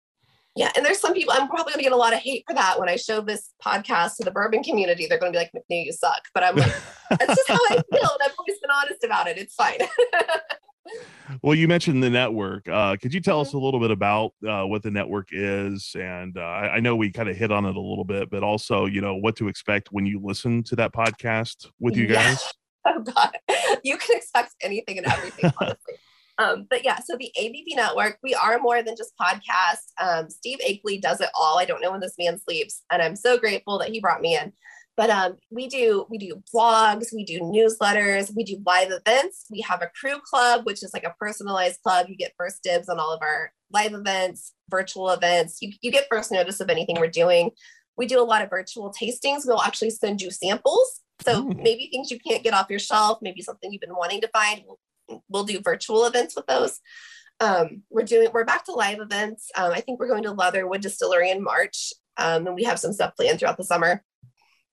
[0.57, 0.73] Yeah.
[0.75, 2.81] And there's some people, I'm probably going to get a lot of hate for that
[2.81, 5.07] when I show this podcast to the bourbon community.
[5.07, 6.23] They're going to be like, McNew, you suck.
[6.33, 6.73] But I'm like,
[7.11, 7.83] that's just how I feel.
[7.93, 9.37] And I've always been honest about it.
[9.39, 9.79] It's fine.
[11.43, 13.49] well you mentioned the network uh could you tell Mm-hmm.
[13.49, 16.95] us a little bit about uh what the network is and uh, i I know
[16.95, 19.49] we kind of hit on it a little bit but also you know what to
[19.49, 22.23] expect when you listen to that podcast with you Yeah.
[22.23, 22.53] guys
[22.87, 23.37] oh god
[23.83, 25.95] you can expect anything and everything honestly
[26.39, 29.93] um, but yeah so the ABV network we are more than just podcasts.
[30.01, 31.59] um, steve Akley does it all.
[31.59, 34.37] I don't know when this man sleeps and i'm so grateful that he brought me
[34.37, 34.53] in.
[34.97, 39.45] But um, we do we do blogs we do newsletters we do live events.
[39.51, 42.07] We have a crew club which is like a personalized club.
[42.09, 45.59] You get first dibs on all of our live events virtual events.
[45.61, 47.51] You, you get first notice of anything we're doing.
[47.97, 49.43] We do a lot of virtual tastings.
[49.47, 51.01] We'll actually send you samples.
[51.23, 54.29] So maybe things you can't get off your shelf, maybe something you've been wanting to
[54.29, 54.63] find.
[54.67, 54.79] We'll,
[55.29, 56.81] we'll do virtual events with those.
[57.41, 59.51] Um, we're doing we're back to live events.
[59.57, 62.93] Um, I think we're going to Leatherwood Distillery in March, um, and we have some
[62.93, 64.03] stuff planned throughout the summer.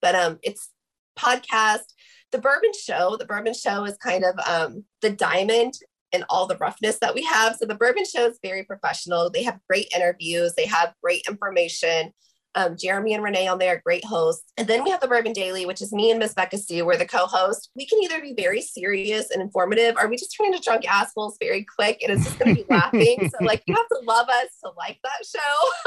[0.00, 0.70] But um, it's
[1.18, 1.84] podcast.
[2.32, 5.74] the bourbon show, the bourbon show is kind of um, the diamond
[6.12, 7.56] and all the roughness that we have.
[7.56, 9.30] So the bourbon show is very professional.
[9.30, 12.12] They have great interviews, they have great information.
[12.56, 14.44] Um, Jeremy and Renee on there, great hosts.
[14.56, 16.84] And then we have the Bourbon Daily, which is me and Miss Becca Sue.
[16.84, 17.70] We're the co-host.
[17.74, 21.36] We can either be very serious and informative, or we just turn into drunk assholes
[21.40, 23.28] very quick, and it's just going to be laughing.
[23.30, 25.40] So like, you have to love us to like that show.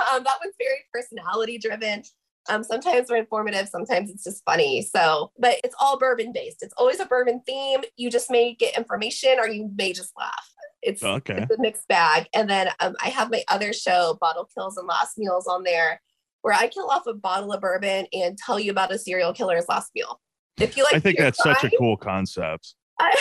[0.16, 2.02] Um, that one's very personality driven.
[2.50, 4.82] Um, sometimes we're informative, sometimes it's just funny.
[4.82, 6.64] So, but it's all bourbon based.
[6.64, 7.82] It's always a bourbon theme.
[7.98, 10.50] You just may get information or you may just laugh.
[10.82, 11.40] It's, Okay.
[11.42, 12.28] it's a mixed bag.
[12.34, 16.00] And then um, I have my other show, Bottle Kills and Last Meals, on there,
[16.42, 19.66] where I kill off a bottle of bourbon and tell you about a serial killer's
[19.68, 20.20] last meal.
[20.60, 22.76] If you like, I think that's such a cool concept.
[23.00, 23.14] I,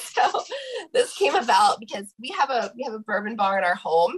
[0.14, 0.42] so
[0.92, 4.14] this came about because we have a we have a bourbon bar in our home,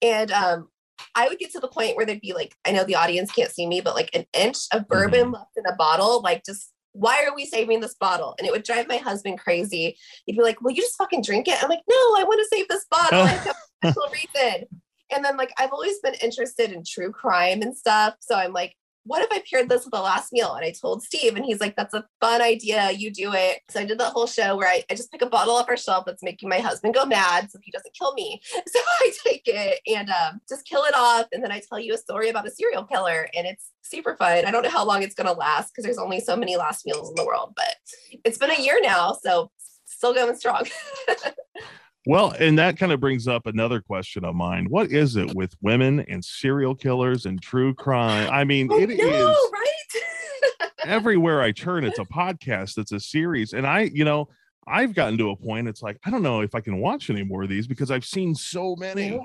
[0.00, 0.68] and um,
[1.14, 3.50] I would get to the point where there'd be like I know the audience can't
[3.50, 7.24] see me, but like an inch of bourbon left in a bottle, like just why
[7.24, 8.34] are we saving this bottle?
[8.38, 9.96] And it would drive my husband crazy.
[10.26, 12.56] He'd be like, "Well, you just fucking drink it." I'm like, "No, I want to
[12.56, 13.22] save this bottle.
[13.22, 14.66] I have a special reason."
[15.14, 18.74] And then like I've always been interested in true crime and stuff, so I'm like,
[19.08, 20.52] what if I paired this with the last meal?
[20.52, 22.90] And I told Steve, and he's like, that's a fun idea.
[22.90, 23.60] You do it.
[23.70, 25.78] So I did that whole show where I, I just pick a bottle off our
[25.78, 28.40] shelf that's making my husband go mad so he doesn't kill me.
[28.68, 31.26] So I take it and um, just kill it off.
[31.32, 34.44] And then I tell you a story about a serial killer, and it's super fun.
[34.44, 36.84] I don't know how long it's going to last because there's only so many last
[36.84, 37.76] meals in the world, but
[38.24, 39.16] it's been a year now.
[39.22, 39.50] So
[39.86, 40.66] still going strong.
[42.08, 44.64] Well, and that kind of brings up another question of mine.
[44.70, 48.30] What is it with women and serial killers and true crime?
[48.32, 50.70] I mean, Oh, it is no, right?
[50.86, 51.84] everywhere I turn.
[51.84, 53.52] It's a podcast, it's a series.
[53.52, 54.30] And I, you know,
[54.66, 57.24] I've gotten to a point, it's like, I don't know if I can watch any
[57.24, 59.18] more of these because I've seen so many.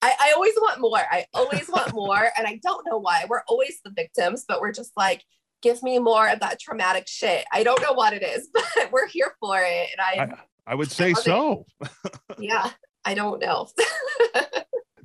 [0.00, 1.00] I, I always want more.
[1.10, 2.30] I always want more.
[2.38, 3.24] And I don't know why.
[3.28, 5.24] We're always the victims, but we're just like,
[5.60, 7.44] give me more of that traumatic shit.
[7.52, 9.88] I don't know what it is, but we're here for it.
[9.90, 10.36] And I, I
[10.74, 11.66] would say so.
[12.38, 12.70] yeah,
[13.04, 13.68] I don't know.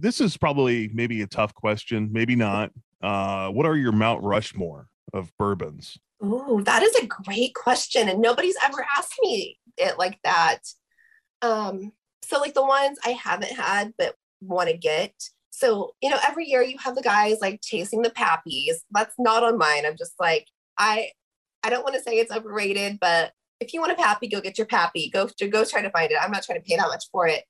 [0.03, 2.71] This is probably maybe a tough question, maybe not.
[3.01, 5.97] Uh, what are your Mount Rushmore of bourbons?
[6.21, 8.09] Oh, that is a great question.
[8.09, 10.59] And nobody's ever asked me it like that.
[11.41, 15.13] Um, so like the ones I haven't had but want to get.
[15.51, 18.73] So, you know, every year you have the guys like chasing the pappies.
[18.91, 19.85] That's not on mine.
[19.85, 20.47] I'm just like,
[20.77, 21.11] I
[21.63, 23.31] I don't want to say it's overrated, but
[23.63, 25.09] if you want a pappy, go get your pappy.
[25.09, 26.17] Go go try to find it.
[26.21, 27.43] I'm not trying to pay that much for it.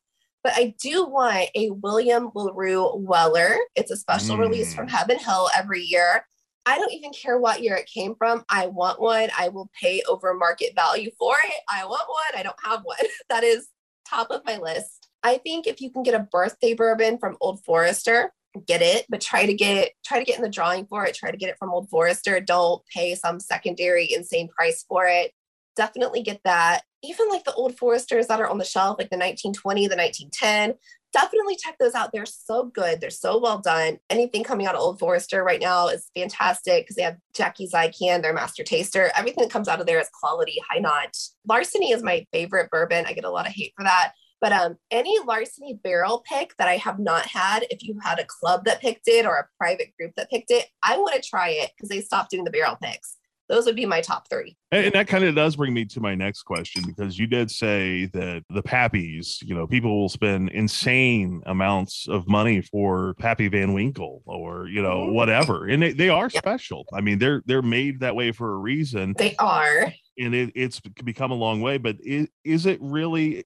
[0.43, 3.56] But I do want a William LaRue Weller.
[3.76, 4.76] It's a special release Mm.
[4.76, 6.26] from Heaven Hill every year.
[6.65, 8.43] I don't even care what year it came from.
[8.49, 9.30] I want one.
[9.38, 11.54] I will pay over market value for it.
[11.69, 12.39] I want one.
[12.39, 12.97] I don't have one.
[13.30, 13.67] That is
[14.08, 15.08] top of my list.
[15.23, 18.32] I think if you can get a birthday bourbon from Old Forester,
[18.67, 21.15] get it, but try to get try to get in the drawing for it.
[21.15, 22.39] Try to get it from Old Forester.
[22.41, 25.32] Don't pay some secondary insane price for it.
[25.75, 26.81] Definitely get that.
[27.03, 30.75] Even like the Old Foresters that are on the shelf, like the 1920, the 1910,
[31.13, 32.12] definitely check those out.
[32.12, 32.99] They're so good.
[32.99, 33.99] They're so well done.
[34.09, 38.21] Anything coming out of Old Forester right now is fantastic because they have Jackie Zykan,
[38.21, 39.12] their master taster.
[39.15, 41.17] Everything that comes out of there is quality, high notch.
[41.47, 43.05] Larceny is my favorite bourbon.
[43.05, 44.13] I get a lot of hate for that.
[44.41, 48.25] But um, any Larceny barrel pick that I have not had, if you had a
[48.25, 51.51] club that picked it or a private group that picked it, I want to try
[51.51, 53.15] it because they stopped doing the barrel picks.
[53.49, 54.56] Those would be my top three.
[54.71, 58.06] And, that kind of does bring me to my next question because you did say
[58.13, 63.73] that the Pappies, you know, people will spend insane amounts of money for Pappy Van
[63.73, 65.13] Winkle or, you know, Mhm.
[65.13, 65.67] whatever.
[65.67, 66.39] And they, they are Yeah.
[66.39, 66.86] special.
[66.93, 69.13] I mean, they're they're made that way for a reason.
[69.17, 69.93] They are.
[70.17, 73.43] and it, it's become a long way but is, is it really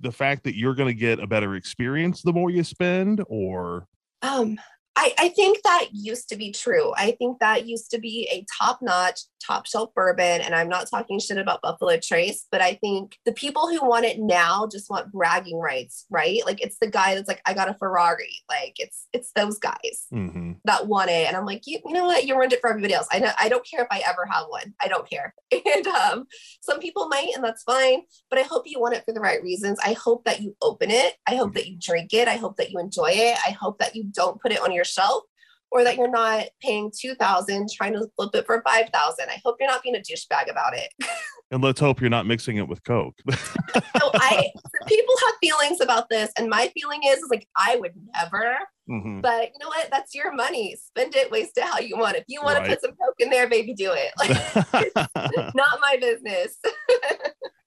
[0.00, 3.86] the fact that you're going to get a better experience the more you spend or
[4.22, 4.58] Um,
[4.98, 6.92] I, I think that used to be true.
[6.96, 10.40] I think that used to be a top notch, top shelf bourbon.
[10.40, 14.04] And I'm not talking shit about Buffalo Trace, but I think the people who want
[14.04, 16.40] it now just want bragging rights, right?
[16.44, 18.42] Like it's the guy that's like, I got a Ferrari.
[18.48, 20.56] Like it's it's those guys Mhm.
[20.64, 21.26] that want it.
[21.28, 22.24] And I'm like, you, you know what?
[22.24, 23.06] You ruined it for everybody else.
[23.10, 24.74] I know I don't care if I ever have one.
[24.80, 25.34] I don't care.
[25.78, 26.26] And um,
[26.60, 28.02] some people might, and that's fine.
[28.30, 29.78] But I hope you want it for the right reasons.
[29.84, 31.14] I hope that you open it.
[31.26, 32.26] I hope that you drink it.
[32.28, 33.36] I hope that you enjoy it.
[33.46, 35.24] I hope that you don't put it on your shelf
[35.70, 39.68] or that you're not paying 2000 trying to flip it for 5000 I hope you're
[39.68, 40.88] not being a douchebag about it.
[41.50, 44.50] and let's hope you're not mixing it with coke So I
[44.86, 48.56] people have feelings about this and my feeling is, is like I would never
[48.88, 49.20] Mhm.
[49.22, 49.88] but you know what?
[49.90, 50.74] That's your money.
[50.76, 52.16] Spend it, waste it how you want.
[52.16, 52.64] If you want Right.
[52.68, 54.12] to put some coke in there, baby, do it.
[54.18, 54.30] Like,
[55.54, 56.56] not my business.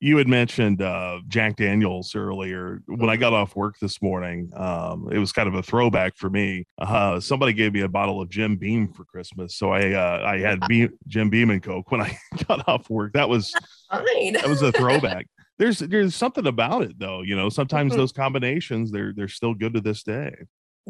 [0.04, 2.82] You had mentioned uh, Jack Daniels earlier.
[2.88, 6.28] When I got off work this morning, um, it was kind of a throwback for
[6.28, 6.66] me.
[6.80, 10.40] Uh, somebody gave me a bottle of Jim Beam for Christmas, so I uh, I
[10.40, 13.14] had Beam, Jim Beam and Coke when I got off work.
[13.14, 13.54] That was
[13.92, 15.28] that was a throwback.
[15.60, 17.22] There's there's something about it though.
[17.22, 17.98] You know, sometimes Mhm.
[17.98, 20.34] those combinations they're they're still good to this day.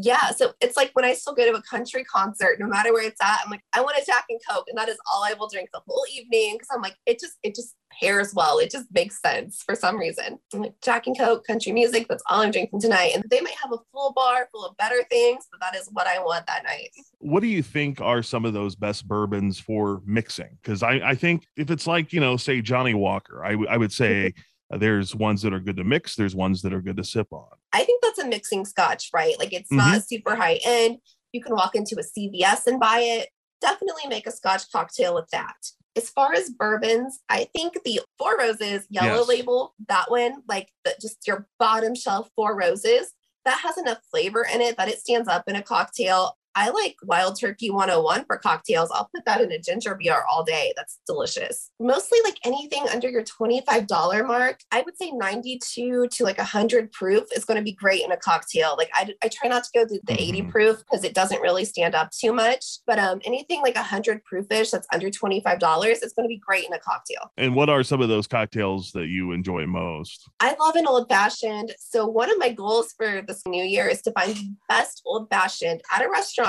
[0.02, 3.06] Yeah, so it's like when I still go to a country concert, no matter where
[3.06, 5.34] it's at, I'm like, I want a Jack and Coke, and that is all I
[5.34, 8.58] will drink the whole evening because I'm like, it just it just pairs well.
[8.60, 10.40] It just makes sense for some reason.
[10.54, 12.08] I'm like Jack and Coke, country music.
[12.08, 15.04] That's all I'm drinking tonight, and they might have a full bar full of better
[15.10, 16.90] things, but that is what I want that night.
[17.20, 20.58] what do you think are some of those best bourbons for mixing?
[20.62, 23.78] Because I, I think if it's like, you know, say Johnny Walker, I, w- I
[23.78, 24.34] would say
[24.72, 27.28] Uh, there's ones that are good to mix, there's ones that are good to sip
[27.32, 27.48] on.
[27.74, 29.38] I think that's a mixing scotch, right?
[29.40, 30.00] Like it's not mm-hmm.
[30.00, 30.98] super high end.
[31.32, 33.30] You can walk into a CVS and buy it.
[33.62, 35.56] Definitely make a scotch cocktail with that.
[35.96, 39.28] As far as bourbons, I think the Four Roses yellow Yes.
[39.28, 43.12] label, that one, like the, just your bottom shelf Four Roses,
[43.46, 46.38] that has enough flavor in it that it stands up in a cocktail.
[46.56, 48.92] I like Wild Turkey 101 for cocktails.
[48.94, 50.74] I'll put that in a ginger beer all day.
[50.76, 51.70] That's delicious.
[51.80, 54.60] Mostly like anything under your $25 mark.
[54.72, 58.18] I would say 92 to like 100 proof is going to be great in a
[58.18, 58.76] cocktail.
[58.78, 60.50] Like I, I try not to go to the 80 Mhm.
[60.52, 62.66] proof because it doesn't really stand up too much.
[62.86, 66.74] But um, anything like 100 proofish that's under $25 is going to be great in
[66.74, 67.32] a cocktail.
[67.38, 70.30] And what are some of those cocktails that you enjoy most?
[70.40, 71.74] I love an old fashioned.
[71.80, 75.30] So one of my goals for this new year is to find the best old
[75.30, 76.41] fashioned at a restaurant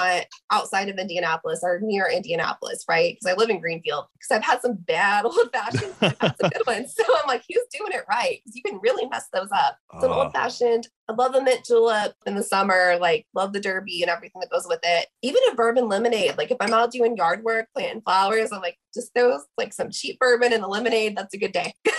[0.50, 3.16] outside of Indianapolis or near Indianapolis, right?
[3.18, 4.06] Because I live in Greenfield.
[4.14, 6.94] Because I've had some bad old fashions, I've had some good ones.
[6.96, 8.40] So I'm like, who's doing it right?
[8.44, 9.76] Because you can really mess those up.
[10.00, 10.22] So an Ah.
[10.24, 10.88] old fashioned.
[11.08, 12.96] I love a mint julep in the summer.
[13.00, 15.06] Like love the derby and everything that goes with it.
[15.22, 16.36] Even a bourbon lemonade.
[16.38, 19.90] Like if I'm out doing yard work, planting flowers, I'm like just those like some
[19.90, 21.16] cheap bourbon and a lemonade.
[21.16, 21.74] That's a good day.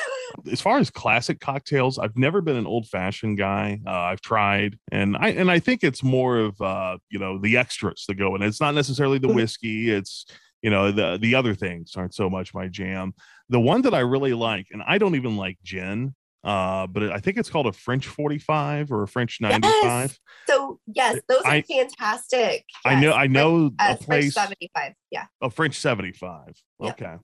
[0.51, 3.79] As far as classic cocktails, I've never been an old fashioned guy.
[3.85, 7.57] Uh, I've tried, and I and I think it's more of uh, you know the
[7.57, 8.41] extras that go in.
[8.41, 9.35] It's not necessarily the Mhm.
[9.35, 9.91] whiskey.
[9.91, 10.25] It's
[10.61, 13.13] you know the the other things aren't so much my jam.
[13.49, 17.19] The one that I really like, and I don't even like gin, uh, but I
[17.19, 20.17] think it's called a French forty five or a French ninety five.
[20.47, 22.65] So yes, those are I- fantastic.
[22.85, 24.33] I know I know Uh, a French place.
[24.33, 24.93] 75.
[25.13, 25.25] Yeah.
[25.43, 26.55] A French 75.
[26.79, 26.89] Yeah.
[26.89, 27.15] Okay.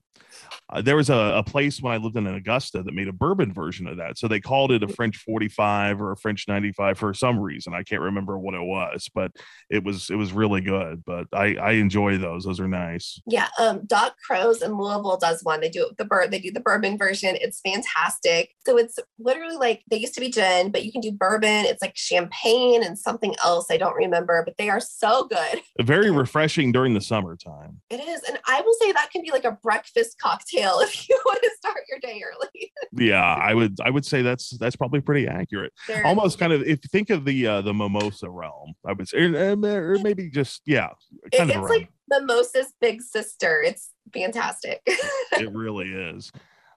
[0.72, 3.52] Uh, there was a, a place when I lived in Augusta that made a bourbon
[3.52, 4.16] version of that.
[4.16, 7.74] So they called it a French 45 or a French 95 for some reason.
[7.74, 9.32] I can't remember what it was, but
[9.68, 11.02] it was it was really good.
[11.04, 12.44] But I, I enjoy those.
[12.44, 13.20] Those are nice.
[13.26, 13.48] Yeah.
[13.58, 15.60] Um, Doc Crows in Louisville does one.
[15.60, 17.36] They do the bird, they do the bourbon version.
[17.40, 18.50] It's fantastic.
[18.64, 21.66] So it's literally like they used to be gin, but you can do bourbon.
[21.66, 23.66] It's like champagne and something else.
[23.68, 25.60] I don't remember, but they are so good.
[25.80, 27.79] Very refreshing during the summertime.
[27.88, 28.22] It is.
[28.28, 31.50] And I will say that can be like a breakfast cocktail if you want to
[31.56, 32.72] start your day early.
[32.92, 35.72] Yeah, I would I would say that's that's probably pretty accurate.
[35.86, 39.08] They're- Almost kind of if you think of the uh, the mimosa realm, I would
[39.08, 40.88] say, or, or maybe just yeah,
[41.36, 43.62] kind it's of around like mimosa's big sister.
[43.62, 44.82] It's fantastic.
[44.86, 46.32] it really is.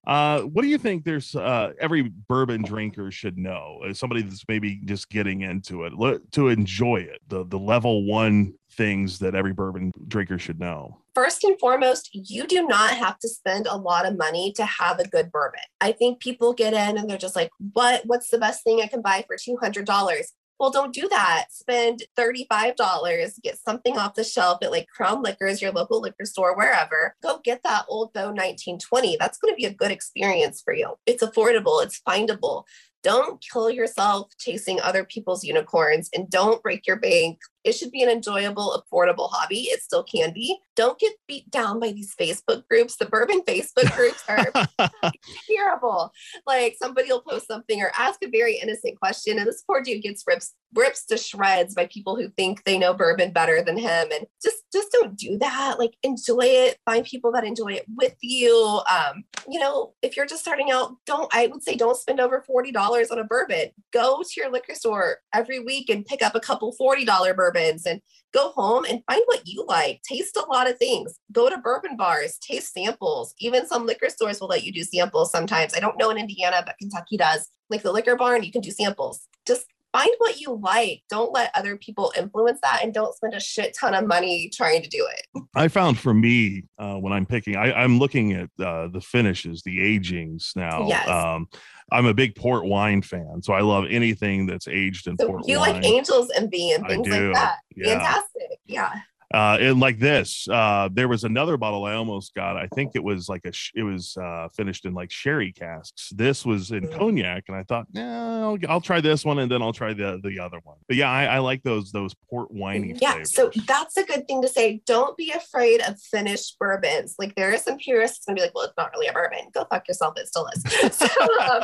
[0.06, 1.06] Uh, what do you think?
[1.06, 5.94] There's uh, every bourbon drinker should know as somebody that's maybe just getting into it
[6.34, 7.22] to enjoy it.
[7.30, 10.98] The the level one things that every bourbon drinker should know.
[11.16, 15.00] first and foremost, you do not have to spend a lot of money to have
[15.00, 15.62] a good bourbon.
[15.80, 18.88] I think people get in and they're just like, what what's the best thing I
[18.88, 20.24] can buy for $200?
[20.60, 21.48] Well, don't do that.
[21.50, 26.56] Spend $35, get something off the shelf at like Crown Liquors, your local liquor store,
[26.56, 27.16] wherever.
[27.22, 29.18] Go get that Old Bow 1920.
[29.20, 30.96] That's going to be a good experience for you.
[31.06, 32.64] It's affordable, it's findable.
[33.02, 38.04] Don't kill yourself chasing other people's unicorns and don't break your bank it should be
[38.04, 39.62] an enjoyable, affordable hobby.
[39.64, 40.58] It still can be.
[40.76, 42.98] Don't get beat down by these Facebook groups.
[42.98, 44.52] The bourbon Facebook groups are
[45.50, 46.12] terrible.
[46.46, 50.04] Like somebody will post something or ask a very innocent question, and this poor dude
[50.04, 54.08] gets rips rips to shreds by people who think they know bourbon better than him.
[54.12, 55.76] And just just don't do that.
[55.80, 56.78] Like enjoy it.
[56.86, 58.82] Find people that enjoy it with you.
[58.92, 62.42] Um, you know, if you're just starting out, don't I would say don't spend over
[62.42, 63.70] forty dollars on a bourbon.
[63.92, 67.86] Go to your liquor store every week and pick up a couple forty dollar bourbons
[67.86, 68.02] and
[68.34, 70.02] go home and find what you like.
[70.08, 71.20] Taste a lot of things.
[71.32, 73.34] Go to bourbon bars, taste samples.
[73.40, 75.74] Even some liquor stores will let you do samples sometimes.
[75.76, 77.48] I don't know in Indiana, but Kentucky does.
[77.70, 79.28] Like the liquor barn, you can do samples.
[79.48, 81.04] Just find what you like.
[81.10, 84.82] Don't let other people influence that and don't spend a shit ton of money trying
[84.82, 85.44] to do it.
[85.56, 89.62] I found for me uh, when I'm picking, I, I'm looking at uh, the finishes,
[89.62, 90.88] the agings now.
[90.88, 91.08] Yes.
[91.08, 91.48] Um,
[91.92, 95.48] I'm a big port wine fan, so I love anything that's aged in So port
[95.48, 95.76] you wine.
[95.76, 96.50] like angels and
[96.86, 97.58] I things do, like that.
[97.76, 97.88] yeah.
[98.00, 98.60] Fantastic.
[98.66, 98.94] Yeah.
[99.34, 102.56] Uh, and like this, uh, there was another bottle I almost got.
[102.56, 106.10] I think it was like a, sh- it was uh, finished in like sherry casks.
[106.16, 106.98] This was in Mm.
[106.98, 110.20] cognac, and I thought, no, I'll, I'll try this one, and then I'll try the
[110.24, 110.78] the other one.
[110.88, 112.96] But yeah, I, I like those those port winey.
[113.02, 113.34] Yeah, flavors.
[113.34, 114.82] so that's a good thing to say.
[114.86, 117.16] Don't be afraid of finished bourbons.
[117.18, 119.40] Like there are some purists gonna be like, well, it's not really a bourbon.
[119.54, 120.14] Go fuck yourself.
[120.18, 120.64] It still is.
[120.96, 121.64] So um,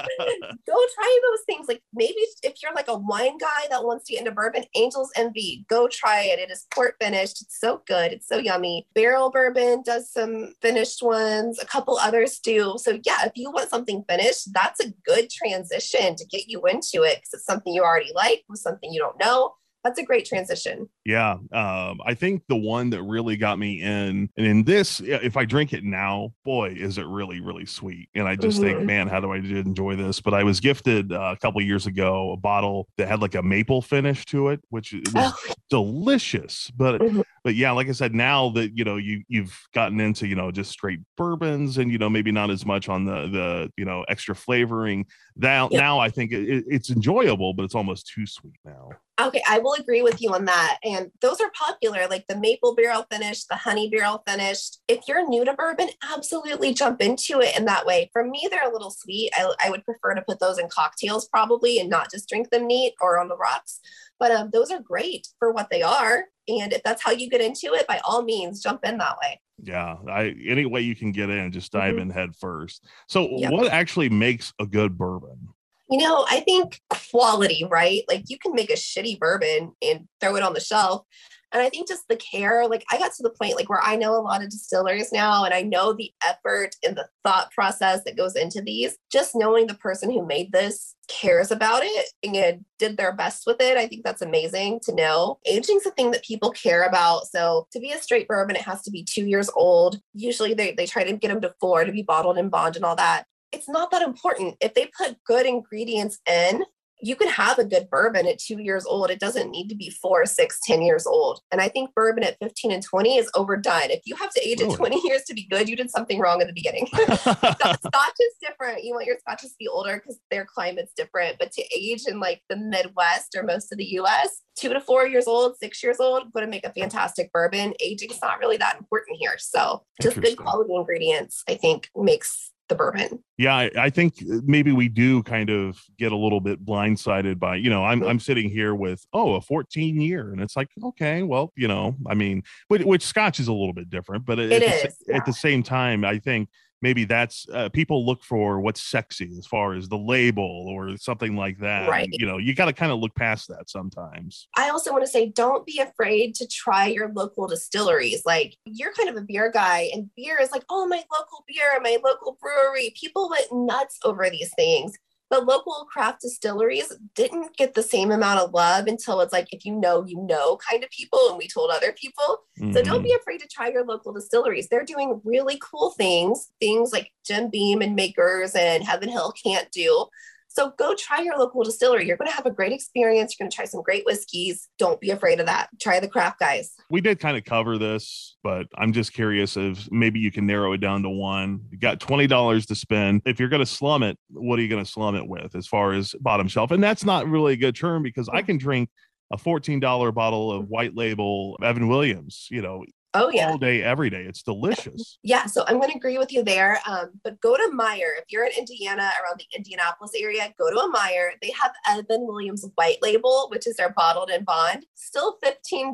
[0.66, 1.68] go try those things.
[1.68, 5.12] Like maybe if you're like a wine guy that wants to get into bourbon, Angel's
[5.16, 6.40] Envy, go try it.
[6.40, 7.42] It is port finished.
[7.42, 8.12] It's so good.
[8.12, 8.88] It's so yummy.
[8.96, 11.60] Barrel Bourbon does some finished ones.
[11.60, 12.76] A couple others do.
[12.78, 17.04] So yeah, if you want something finished, that's a good transition to get you into
[17.04, 19.54] it because it's something you already like with something you don't know.
[19.84, 20.90] That's a great transition.
[21.10, 25.38] Yeah, um, I think the one that really got me in, and in this, if
[25.38, 28.10] I drink it now, boy, is it really, really sweet.
[28.14, 28.86] And I just think, Mhm.
[28.86, 30.20] man, how do I enjoy this?
[30.22, 33.42] But I was gifted uh, a couple years ago a bottle that had like a
[33.42, 36.70] maple finish to it, which was Oh, delicious.
[36.78, 37.24] But Mhm.
[37.44, 40.52] but yeah, like I said, now that you know you you've gotten into you know
[40.52, 44.04] just straight bourbons and you know maybe not as much on the the you know
[44.10, 45.06] extra flavoring.
[45.36, 45.80] Now Yeah.
[45.80, 48.90] now I think it- it's enjoyable, but it's almost too sweet now.
[49.22, 50.78] Okay, I will agree with you on that.
[50.84, 54.80] And those are popular, like the maple barrel finish, the honey barrel finished.
[54.88, 58.10] If you're new to bourbon, absolutely jump into it in that way.
[58.14, 59.32] For me, they're a little sweet.
[59.36, 62.68] I, I would prefer to put those in cocktails probably and not just drink them
[62.68, 63.80] neat or on the rocks.
[64.20, 66.26] But um, those are great for what they are.
[66.48, 69.40] And if that's how you get into it, by all means, jump in that way.
[69.62, 72.02] Yeah, I any way you can get in, just dive Mhm.
[72.02, 72.84] in head first.
[73.08, 73.50] So, Yeah.
[73.50, 75.50] what actually makes a good bourbon?
[75.90, 78.04] You know, I think quality, right?
[78.08, 81.06] Like you can make a shitty bourbon and throw it on the shelf.
[81.52, 83.96] And I think just the care, like I got to the point like where I
[83.96, 88.04] know a lot of distillers now and I know the effort and the thought process
[88.04, 88.98] that goes into these.
[89.12, 93.60] Just knowing the person who made this cares about it and did their best with
[93.60, 93.78] it.
[93.78, 95.40] I think that's amazing to know.
[95.48, 97.26] Aging's a thing that people care about.
[97.28, 100.00] So to be a straight bourbon, it has to be two years old.
[100.14, 102.86] Usually they, they try to get them to four to be bottled and bond and
[102.86, 104.56] all that it's not that important.
[104.62, 106.64] If they put good ingredients in,
[107.02, 109.10] you can have a good bourbon at two years old.
[109.10, 111.40] It doesn't need to be four, six, ten years old.
[111.52, 113.90] And I think bourbon at 15 and 20 is overdone.
[113.90, 114.74] If you have to age Really?
[114.74, 116.88] at 20 years to be good, you did something wrong at the beginning.
[116.94, 118.84] Scotch is different.
[118.84, 121.38] You want your scotches to be older because their climate's different.
[121.40, 125.08] But to age in like the Midwest or most of the US, two to four
[125.08, 127.74] years old, six years old, going to make a fantastic bourbon.
[127.80, 129.36] Aging is not really that important here.
[129.38, 133.24] So just good quality ingredients, I think, makes the bourbon.
[133.38, 137.56] yeah, I, I think maybe we do kind of get a little bit blindsided by,
[137.56, 138.10] you know, I'm mm-hmm.
[138.10, 141.96] I'm sitting here with oh a 14 year, and it's like okay, well, you know,
[142.08, 145.18] I mean, which, which Scotch is a little bit different, but at, It the, yeah.
[145.18, 146.50] at the same time, I think
[146.82, 151.36] maybe that's uh, people look for what's sexy as far as the label or something
[151.36, 151.90] like that.
[151.90, 152.10] Right.
[152.12, 154.48] You know, you got to kind of look past that sometimes.
[154.56, 158.24] I also want to say, don't be afraid to try your local distilleries.
[158.26, 161.80] Like, you're kind of a beer guy, and beer is like, oh, my local beer,
[161.82, 162.94] my local brewery.
[163.00, 164.94] People went nuts over these things.
[165.30, 169.64] But local craft distilleries didn't get the same amount of love until it's like, if
[169.66, 171.20] you know, you know, kind of people.
[171.30, 172.40] And we told other people.
[172.74, 173.20] So don't be mm-hmm.
[173.22, 174.68] afraid to try your local distilleries.
[174.68, 179.72] They're doing really cool things, things like Jim Beam and Makers and Heaven Hill can't
[179.72, 180.08] do.
[180.52, 182.08] So go try your local distillery.
[182.08, 183.36] You're going to have a great experience.
[183.38, 184.68] You're going to try some great whiskeys.
[184.80, 185.70] Don't be afraid of that.
[185.80, 186.74] Try the craft guys.
[186.90, 190.74] we did kind of cover this, but I'm just curious if maybe you can narrow
[190.74, 191.62] it down to one.
[191.72, 193.22] You got twenty dollars to spend.
[193.26, 195.68] If you're going to slum it, what are you going to slum it with as
[195.68, 196.72] far as bottom shelf?
[196.72, 198.48] And that's not really a good term because I mm.
[198.48, 198.90] can drink
[199.32, 202.84] a fourteen dollar bottle of white label Evan Williams, you know,
[203.14, 203.50] Oh, yeah.
[203.50, 204.24] all day, every day.
[204.24, 205.18] It's delicious.
[205.24, 206.80] Yeah, so I'm going to agree with you there.
[206.88, 208.18] Um, but go to Meijer.
[208.18, 211.32] If you're in Indiana, around the Indianapolis area, go to a Meijer.
[211.42, 214.86] They have Evan Williams White Label, which is their bottled and bond.
[214.96, 215.94] Still $15.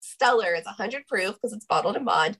[0.00, 0.54] Stellar.
[0.54, 2.38] It's 100 proof because it's bottled and bond.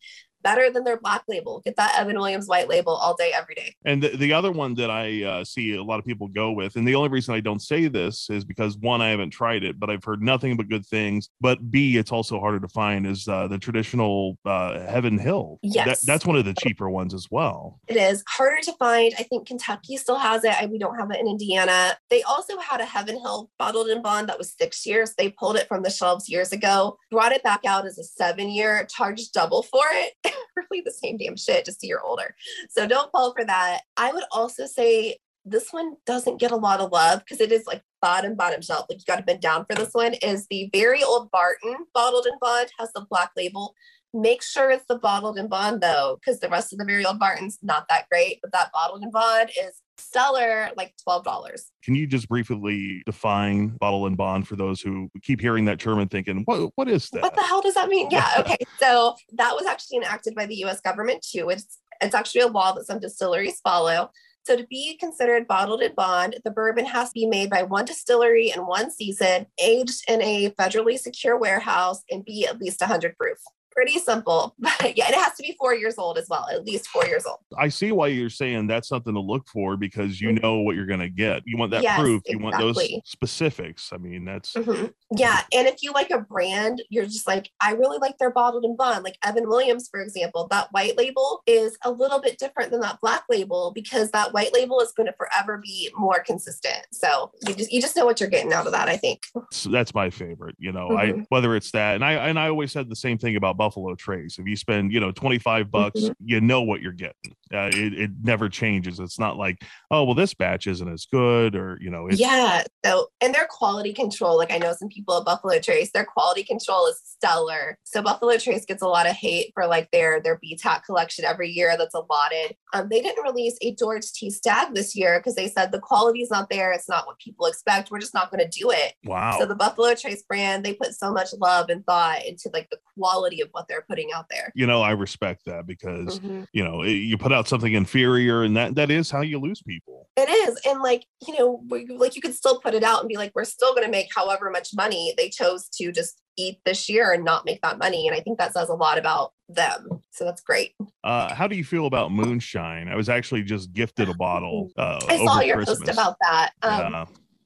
[0.49, 1.61] Better than their black label.
[1.63, 3.75] Get that Evan Williams White Label all day, every day.
[3.85, 6.77] And the, the other one that I uh, see a lot of people go with,
[6.77, 9.79] and the only reason I don't say this is because one, I haven't tried it,
[9.79, 11.29] but I've heard nothing but good things.
[11.39, 15.59] But B, it's also harder to find is uh, the traditional uh, Heaven Hill.
[15.63, 16.01] That, Yes.
[16.01, 17.79] that's one of the cheaper ones as well.
[17.87, 19.13] It is harder to find.
[19.19, 20.55] I think Kentucky still has it.
[20.59, 21.97] I, we don't have it in Indiana.
[22.09, 25.13] They also had a Heaven Hill bottled in bond that was six years.
[25.19, 28.49] They pulled it from the shelves years ago, brought it back out as a seven
[28.49, 30.15] year, charged double for it.
[30.71, 32.35] really the same damn shit, just year older.
[32.71, 33.81] So don't fall for that.
[33.97, 37.67] I would also say this one doesn't get a lot of love because it is
[37.67, 38.87] like bottom bottom shelf.
[38.89, 40.15] Like you got to bend down for this one.
[40.15, 43.75] Is the very old Barton bottled in bond has the black label.
[44.15, 47.19] Make sure it's the bottled in bond though, because the rest of the very old
[47.19, 48.39] Barton's not that great.
[48.43, 51.61] But that bottled in bond is Stellar, like $12.
[51.83, 55.99] Can you just briefly define bottle and bond for those who keep hearing that term
[55.99, 57.23] and thinking, what what is that?
[57.23, 58.09] What the hell does that mean?
[58.11, 58.57] Yeah, okay.
[58.79, 61.51] so that was actually enacted by the US government too.
[61.51, 64.11] It's it's actually a law that some distilleries follow.
[64.45, 67.85] So to be considered bottled in bond, the bourbon has to be made by one
[67.85, 73.15] distillery in one season, aged in a federally secure warehouse, and be at least 100
[73.19, 73.37] proof
[73.79, 74.55] pretty simple.
[74.81, 77.25] But yeah, it has to be four years old as well, at least four years
[77.27, 77.39] old.
[77.57, 80.43] I see why you're saying that's something to look for because you Mhm.
[80.43, 81.43] know what you're going to get.
[81.47, 82.23] You want that Yes, proof.
[82.27, 83.91] You want those specifics.
[83.93, 84.93] I mean, that's Mhm.
[85.17, 85.41] Yeah.
[85.53, 88.77] And if you like a brand, you're just like, I really like their bottled and
[88.77, 89.03] bond.
[89.05, 93.01] Like Evan Williams, for example, that white label is a little bit different than that
[93.01, 96.87] black label because that white label is going to forever be more consistent.
[96.93, 99.23] So you just you just know what you're getting out of that, I think.
[99.53, 100.57] so that's my favorite.
[100.59, 101.27] You know, I Mhm.
[101.31, 103.68] whether it's that, and I and I always said the same thing about Buffalo
[103.99, 104.39] Trace.
[104.39, 106.15] If you spend you know twenty five bucks, Mhm.
[106.25, 107.35] you know what you're getting.
[107.53, 109.01] Uh, it it never changes.
[109.01, 112.63] It's not like oh well this batch isn't as good or you know it's yeah.
[112.85, 116.45] So, and their quality control, like I know some people at Buffalo Trace, their quality
[116.45, 117.79] control is stellar.
[117.85, 121.51] So Buffalo Trace gets a lot of hate for like their their BTAC collection every
[121.51, 122.55] year that's allotted.
[122.75, 124.31] Um, they didn't release a George T.
[124.31, 126.73] Stagg this year because they said the quality is not there.
[126.73, 127.91] It's not what people expect.
[127.91, 128.95] We're just not going to do it.
[129.05, 129.37] wow.
[129.39, 132.79] So the Buffalo Trace brand, they put so much love and thought into like the
[132.97, 134.53] quality of what they're putting out there.
[134.55, 136.47] you know, I respect that because Mhm.
[136.53, 139.61] you know it- you put out something inferior, and that that is how you lose
[139.63, 140.09] people.
[140.17, 140.61] It is.
[140.67, 143.33] And like, you know, we- like you could still put it out and be like,
[143.35, 147.13] we're still going to make however much money they chose to just eat this year
[147.13, 148.07] and not make that money.
[148.09, 149.89] And I think that says a lot about them.
[150.13, 150.73] So that's great.
[151.05, 152.89] Uh, how do you feel about moonshine?
[152.89, 154.71] I was actually just gifted a bottle.
[154.79, 155.79] Uh, I saw your Christmas.
[155.81, 156.51] post about that.
[156.63, 157.05] Um, yeah.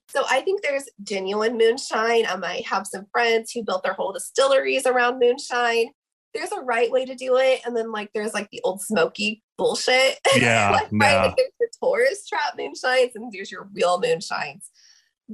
[0.08, 2.26] So I think there's genuine moonshine.
[2.26, 5.90] Um, I have some friends who built their whole distilleries around moonshine.
[6.34, 7.60] There's a right way to do it.
[7.66, 10.18] And then like there's like the Ole Smoky bullshit.
[10.36, 11.26] Yeah, like, right?
[11.26, 14.68] Like there's your tourist trap moonshines and there's your real moonshines.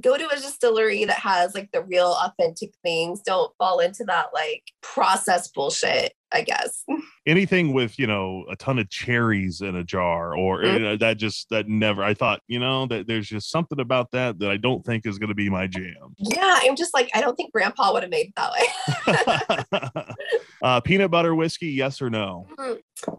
[0.01, 3.21] Go to a distillery that has like the real authentic things.
[3.21, 6.83] Don't fall into that like process bullshit, I guess.
[7.25, 10.73] anything with you know a ton of cherries in a jar or Mhm.
[10.73, 14.09] you know, that just that never i thought you know that there's just something about
[14.11, 17.09] that that i don't think is going to be my jam Yeah, I'm just like,
[17.13, 19.65] I don't think grandpa would have made it that
[19.97, 20.15] way.
[20.63, 22.47] uh, peanut butter whiskey yes or no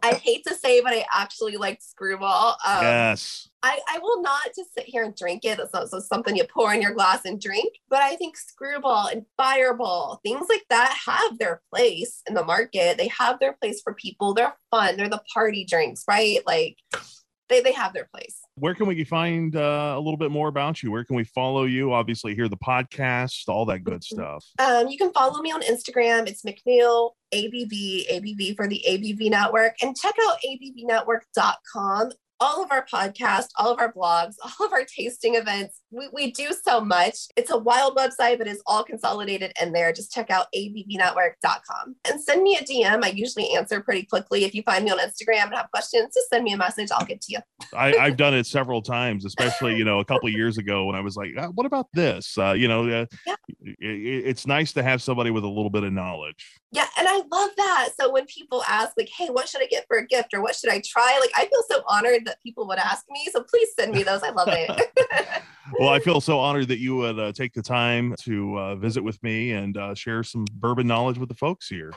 [0.02, 2.54] I hate to say, but I actually like Skrewball.
[2.66, 5.58] Um, yes I, I will not just sit here and drink it.
[5.58, 7.74] That's not so something you pour in your glass and drink.
[7.88, 12.96] But I think Skrewball and fireball, things like that have their place in the market.
[12.96, 14.32] They have their place for people.
[14.32, 14.96] They're fun.
[14.96, 16.38] They're the party drinks, right?
[16.46, 16.78] Like
[17.48, 18.40] they, they have their place.
[18.60, 21.64] Where can we find uh, a little bit more about you where can we follow
[21.64, 24.04] you obviously hear the podcast all that good Mhm.
[24.04, 26.28] stuff Um, you can follow me on Instagram.
[26.28, 29.74] It's McNew ABV, ABV for the ABV Network.
[29.82, 32.10] And check out abvnetwork.com.
[32.42, 35.80] All of our podcasts, all of our blogs, all of our tasting events.
[35.90, 37.16] We, we do so much.
[37.36, 39.92] It's a wild website, but it's all consolidated in there.
[39.92, 43.04] Just check out abvnetwork.com and send me a DM.
[43.04, 44.44] I usually answer pretty quickly.
[44.44, 46.88] If you find me on Instagram and have questions, just send me a message.
[46.92, 47.38] I'll get to you.
[47.76, 50.96] I, I've done it several times, especially you know a couple of years ago when
[50.96, 53.34] I was like, uh, "What about this?" Uh, you know, uh, Yeah.
[53.66, 56.59] i- i- it's nice to have somebody with a little bit of knowledge.
[56.72, 57.88] Yeah, and I love that.
[57.98, 60.54] So when people ask, like, hey, what should I get for a gift or what
[60.54, 61.18] should I try?
[61.20, 63.28] Like, I feel so honored that people would ask me.
[63.32, 64.22] So please send me those.
[64.22, 64.70] I love it.
[65.78, 69.04] Well, I feel so honored that you would uh, take the time to uh, visit
[69.04, 71.92] with me and uh, share some bourbon knowledge with the folks here.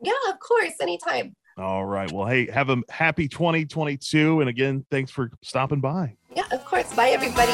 [0.00, 1.34] yeah, of course, anytime.
[1.58, 2.10] All right.
[2.10, 4.40] Well, hey, have a happy 2022.
[4.40, 6.16] And again, thanks for stopping by.
[6.34, 6.92] Yeah, of course.
[6.94, 7.52] Bye, everybody.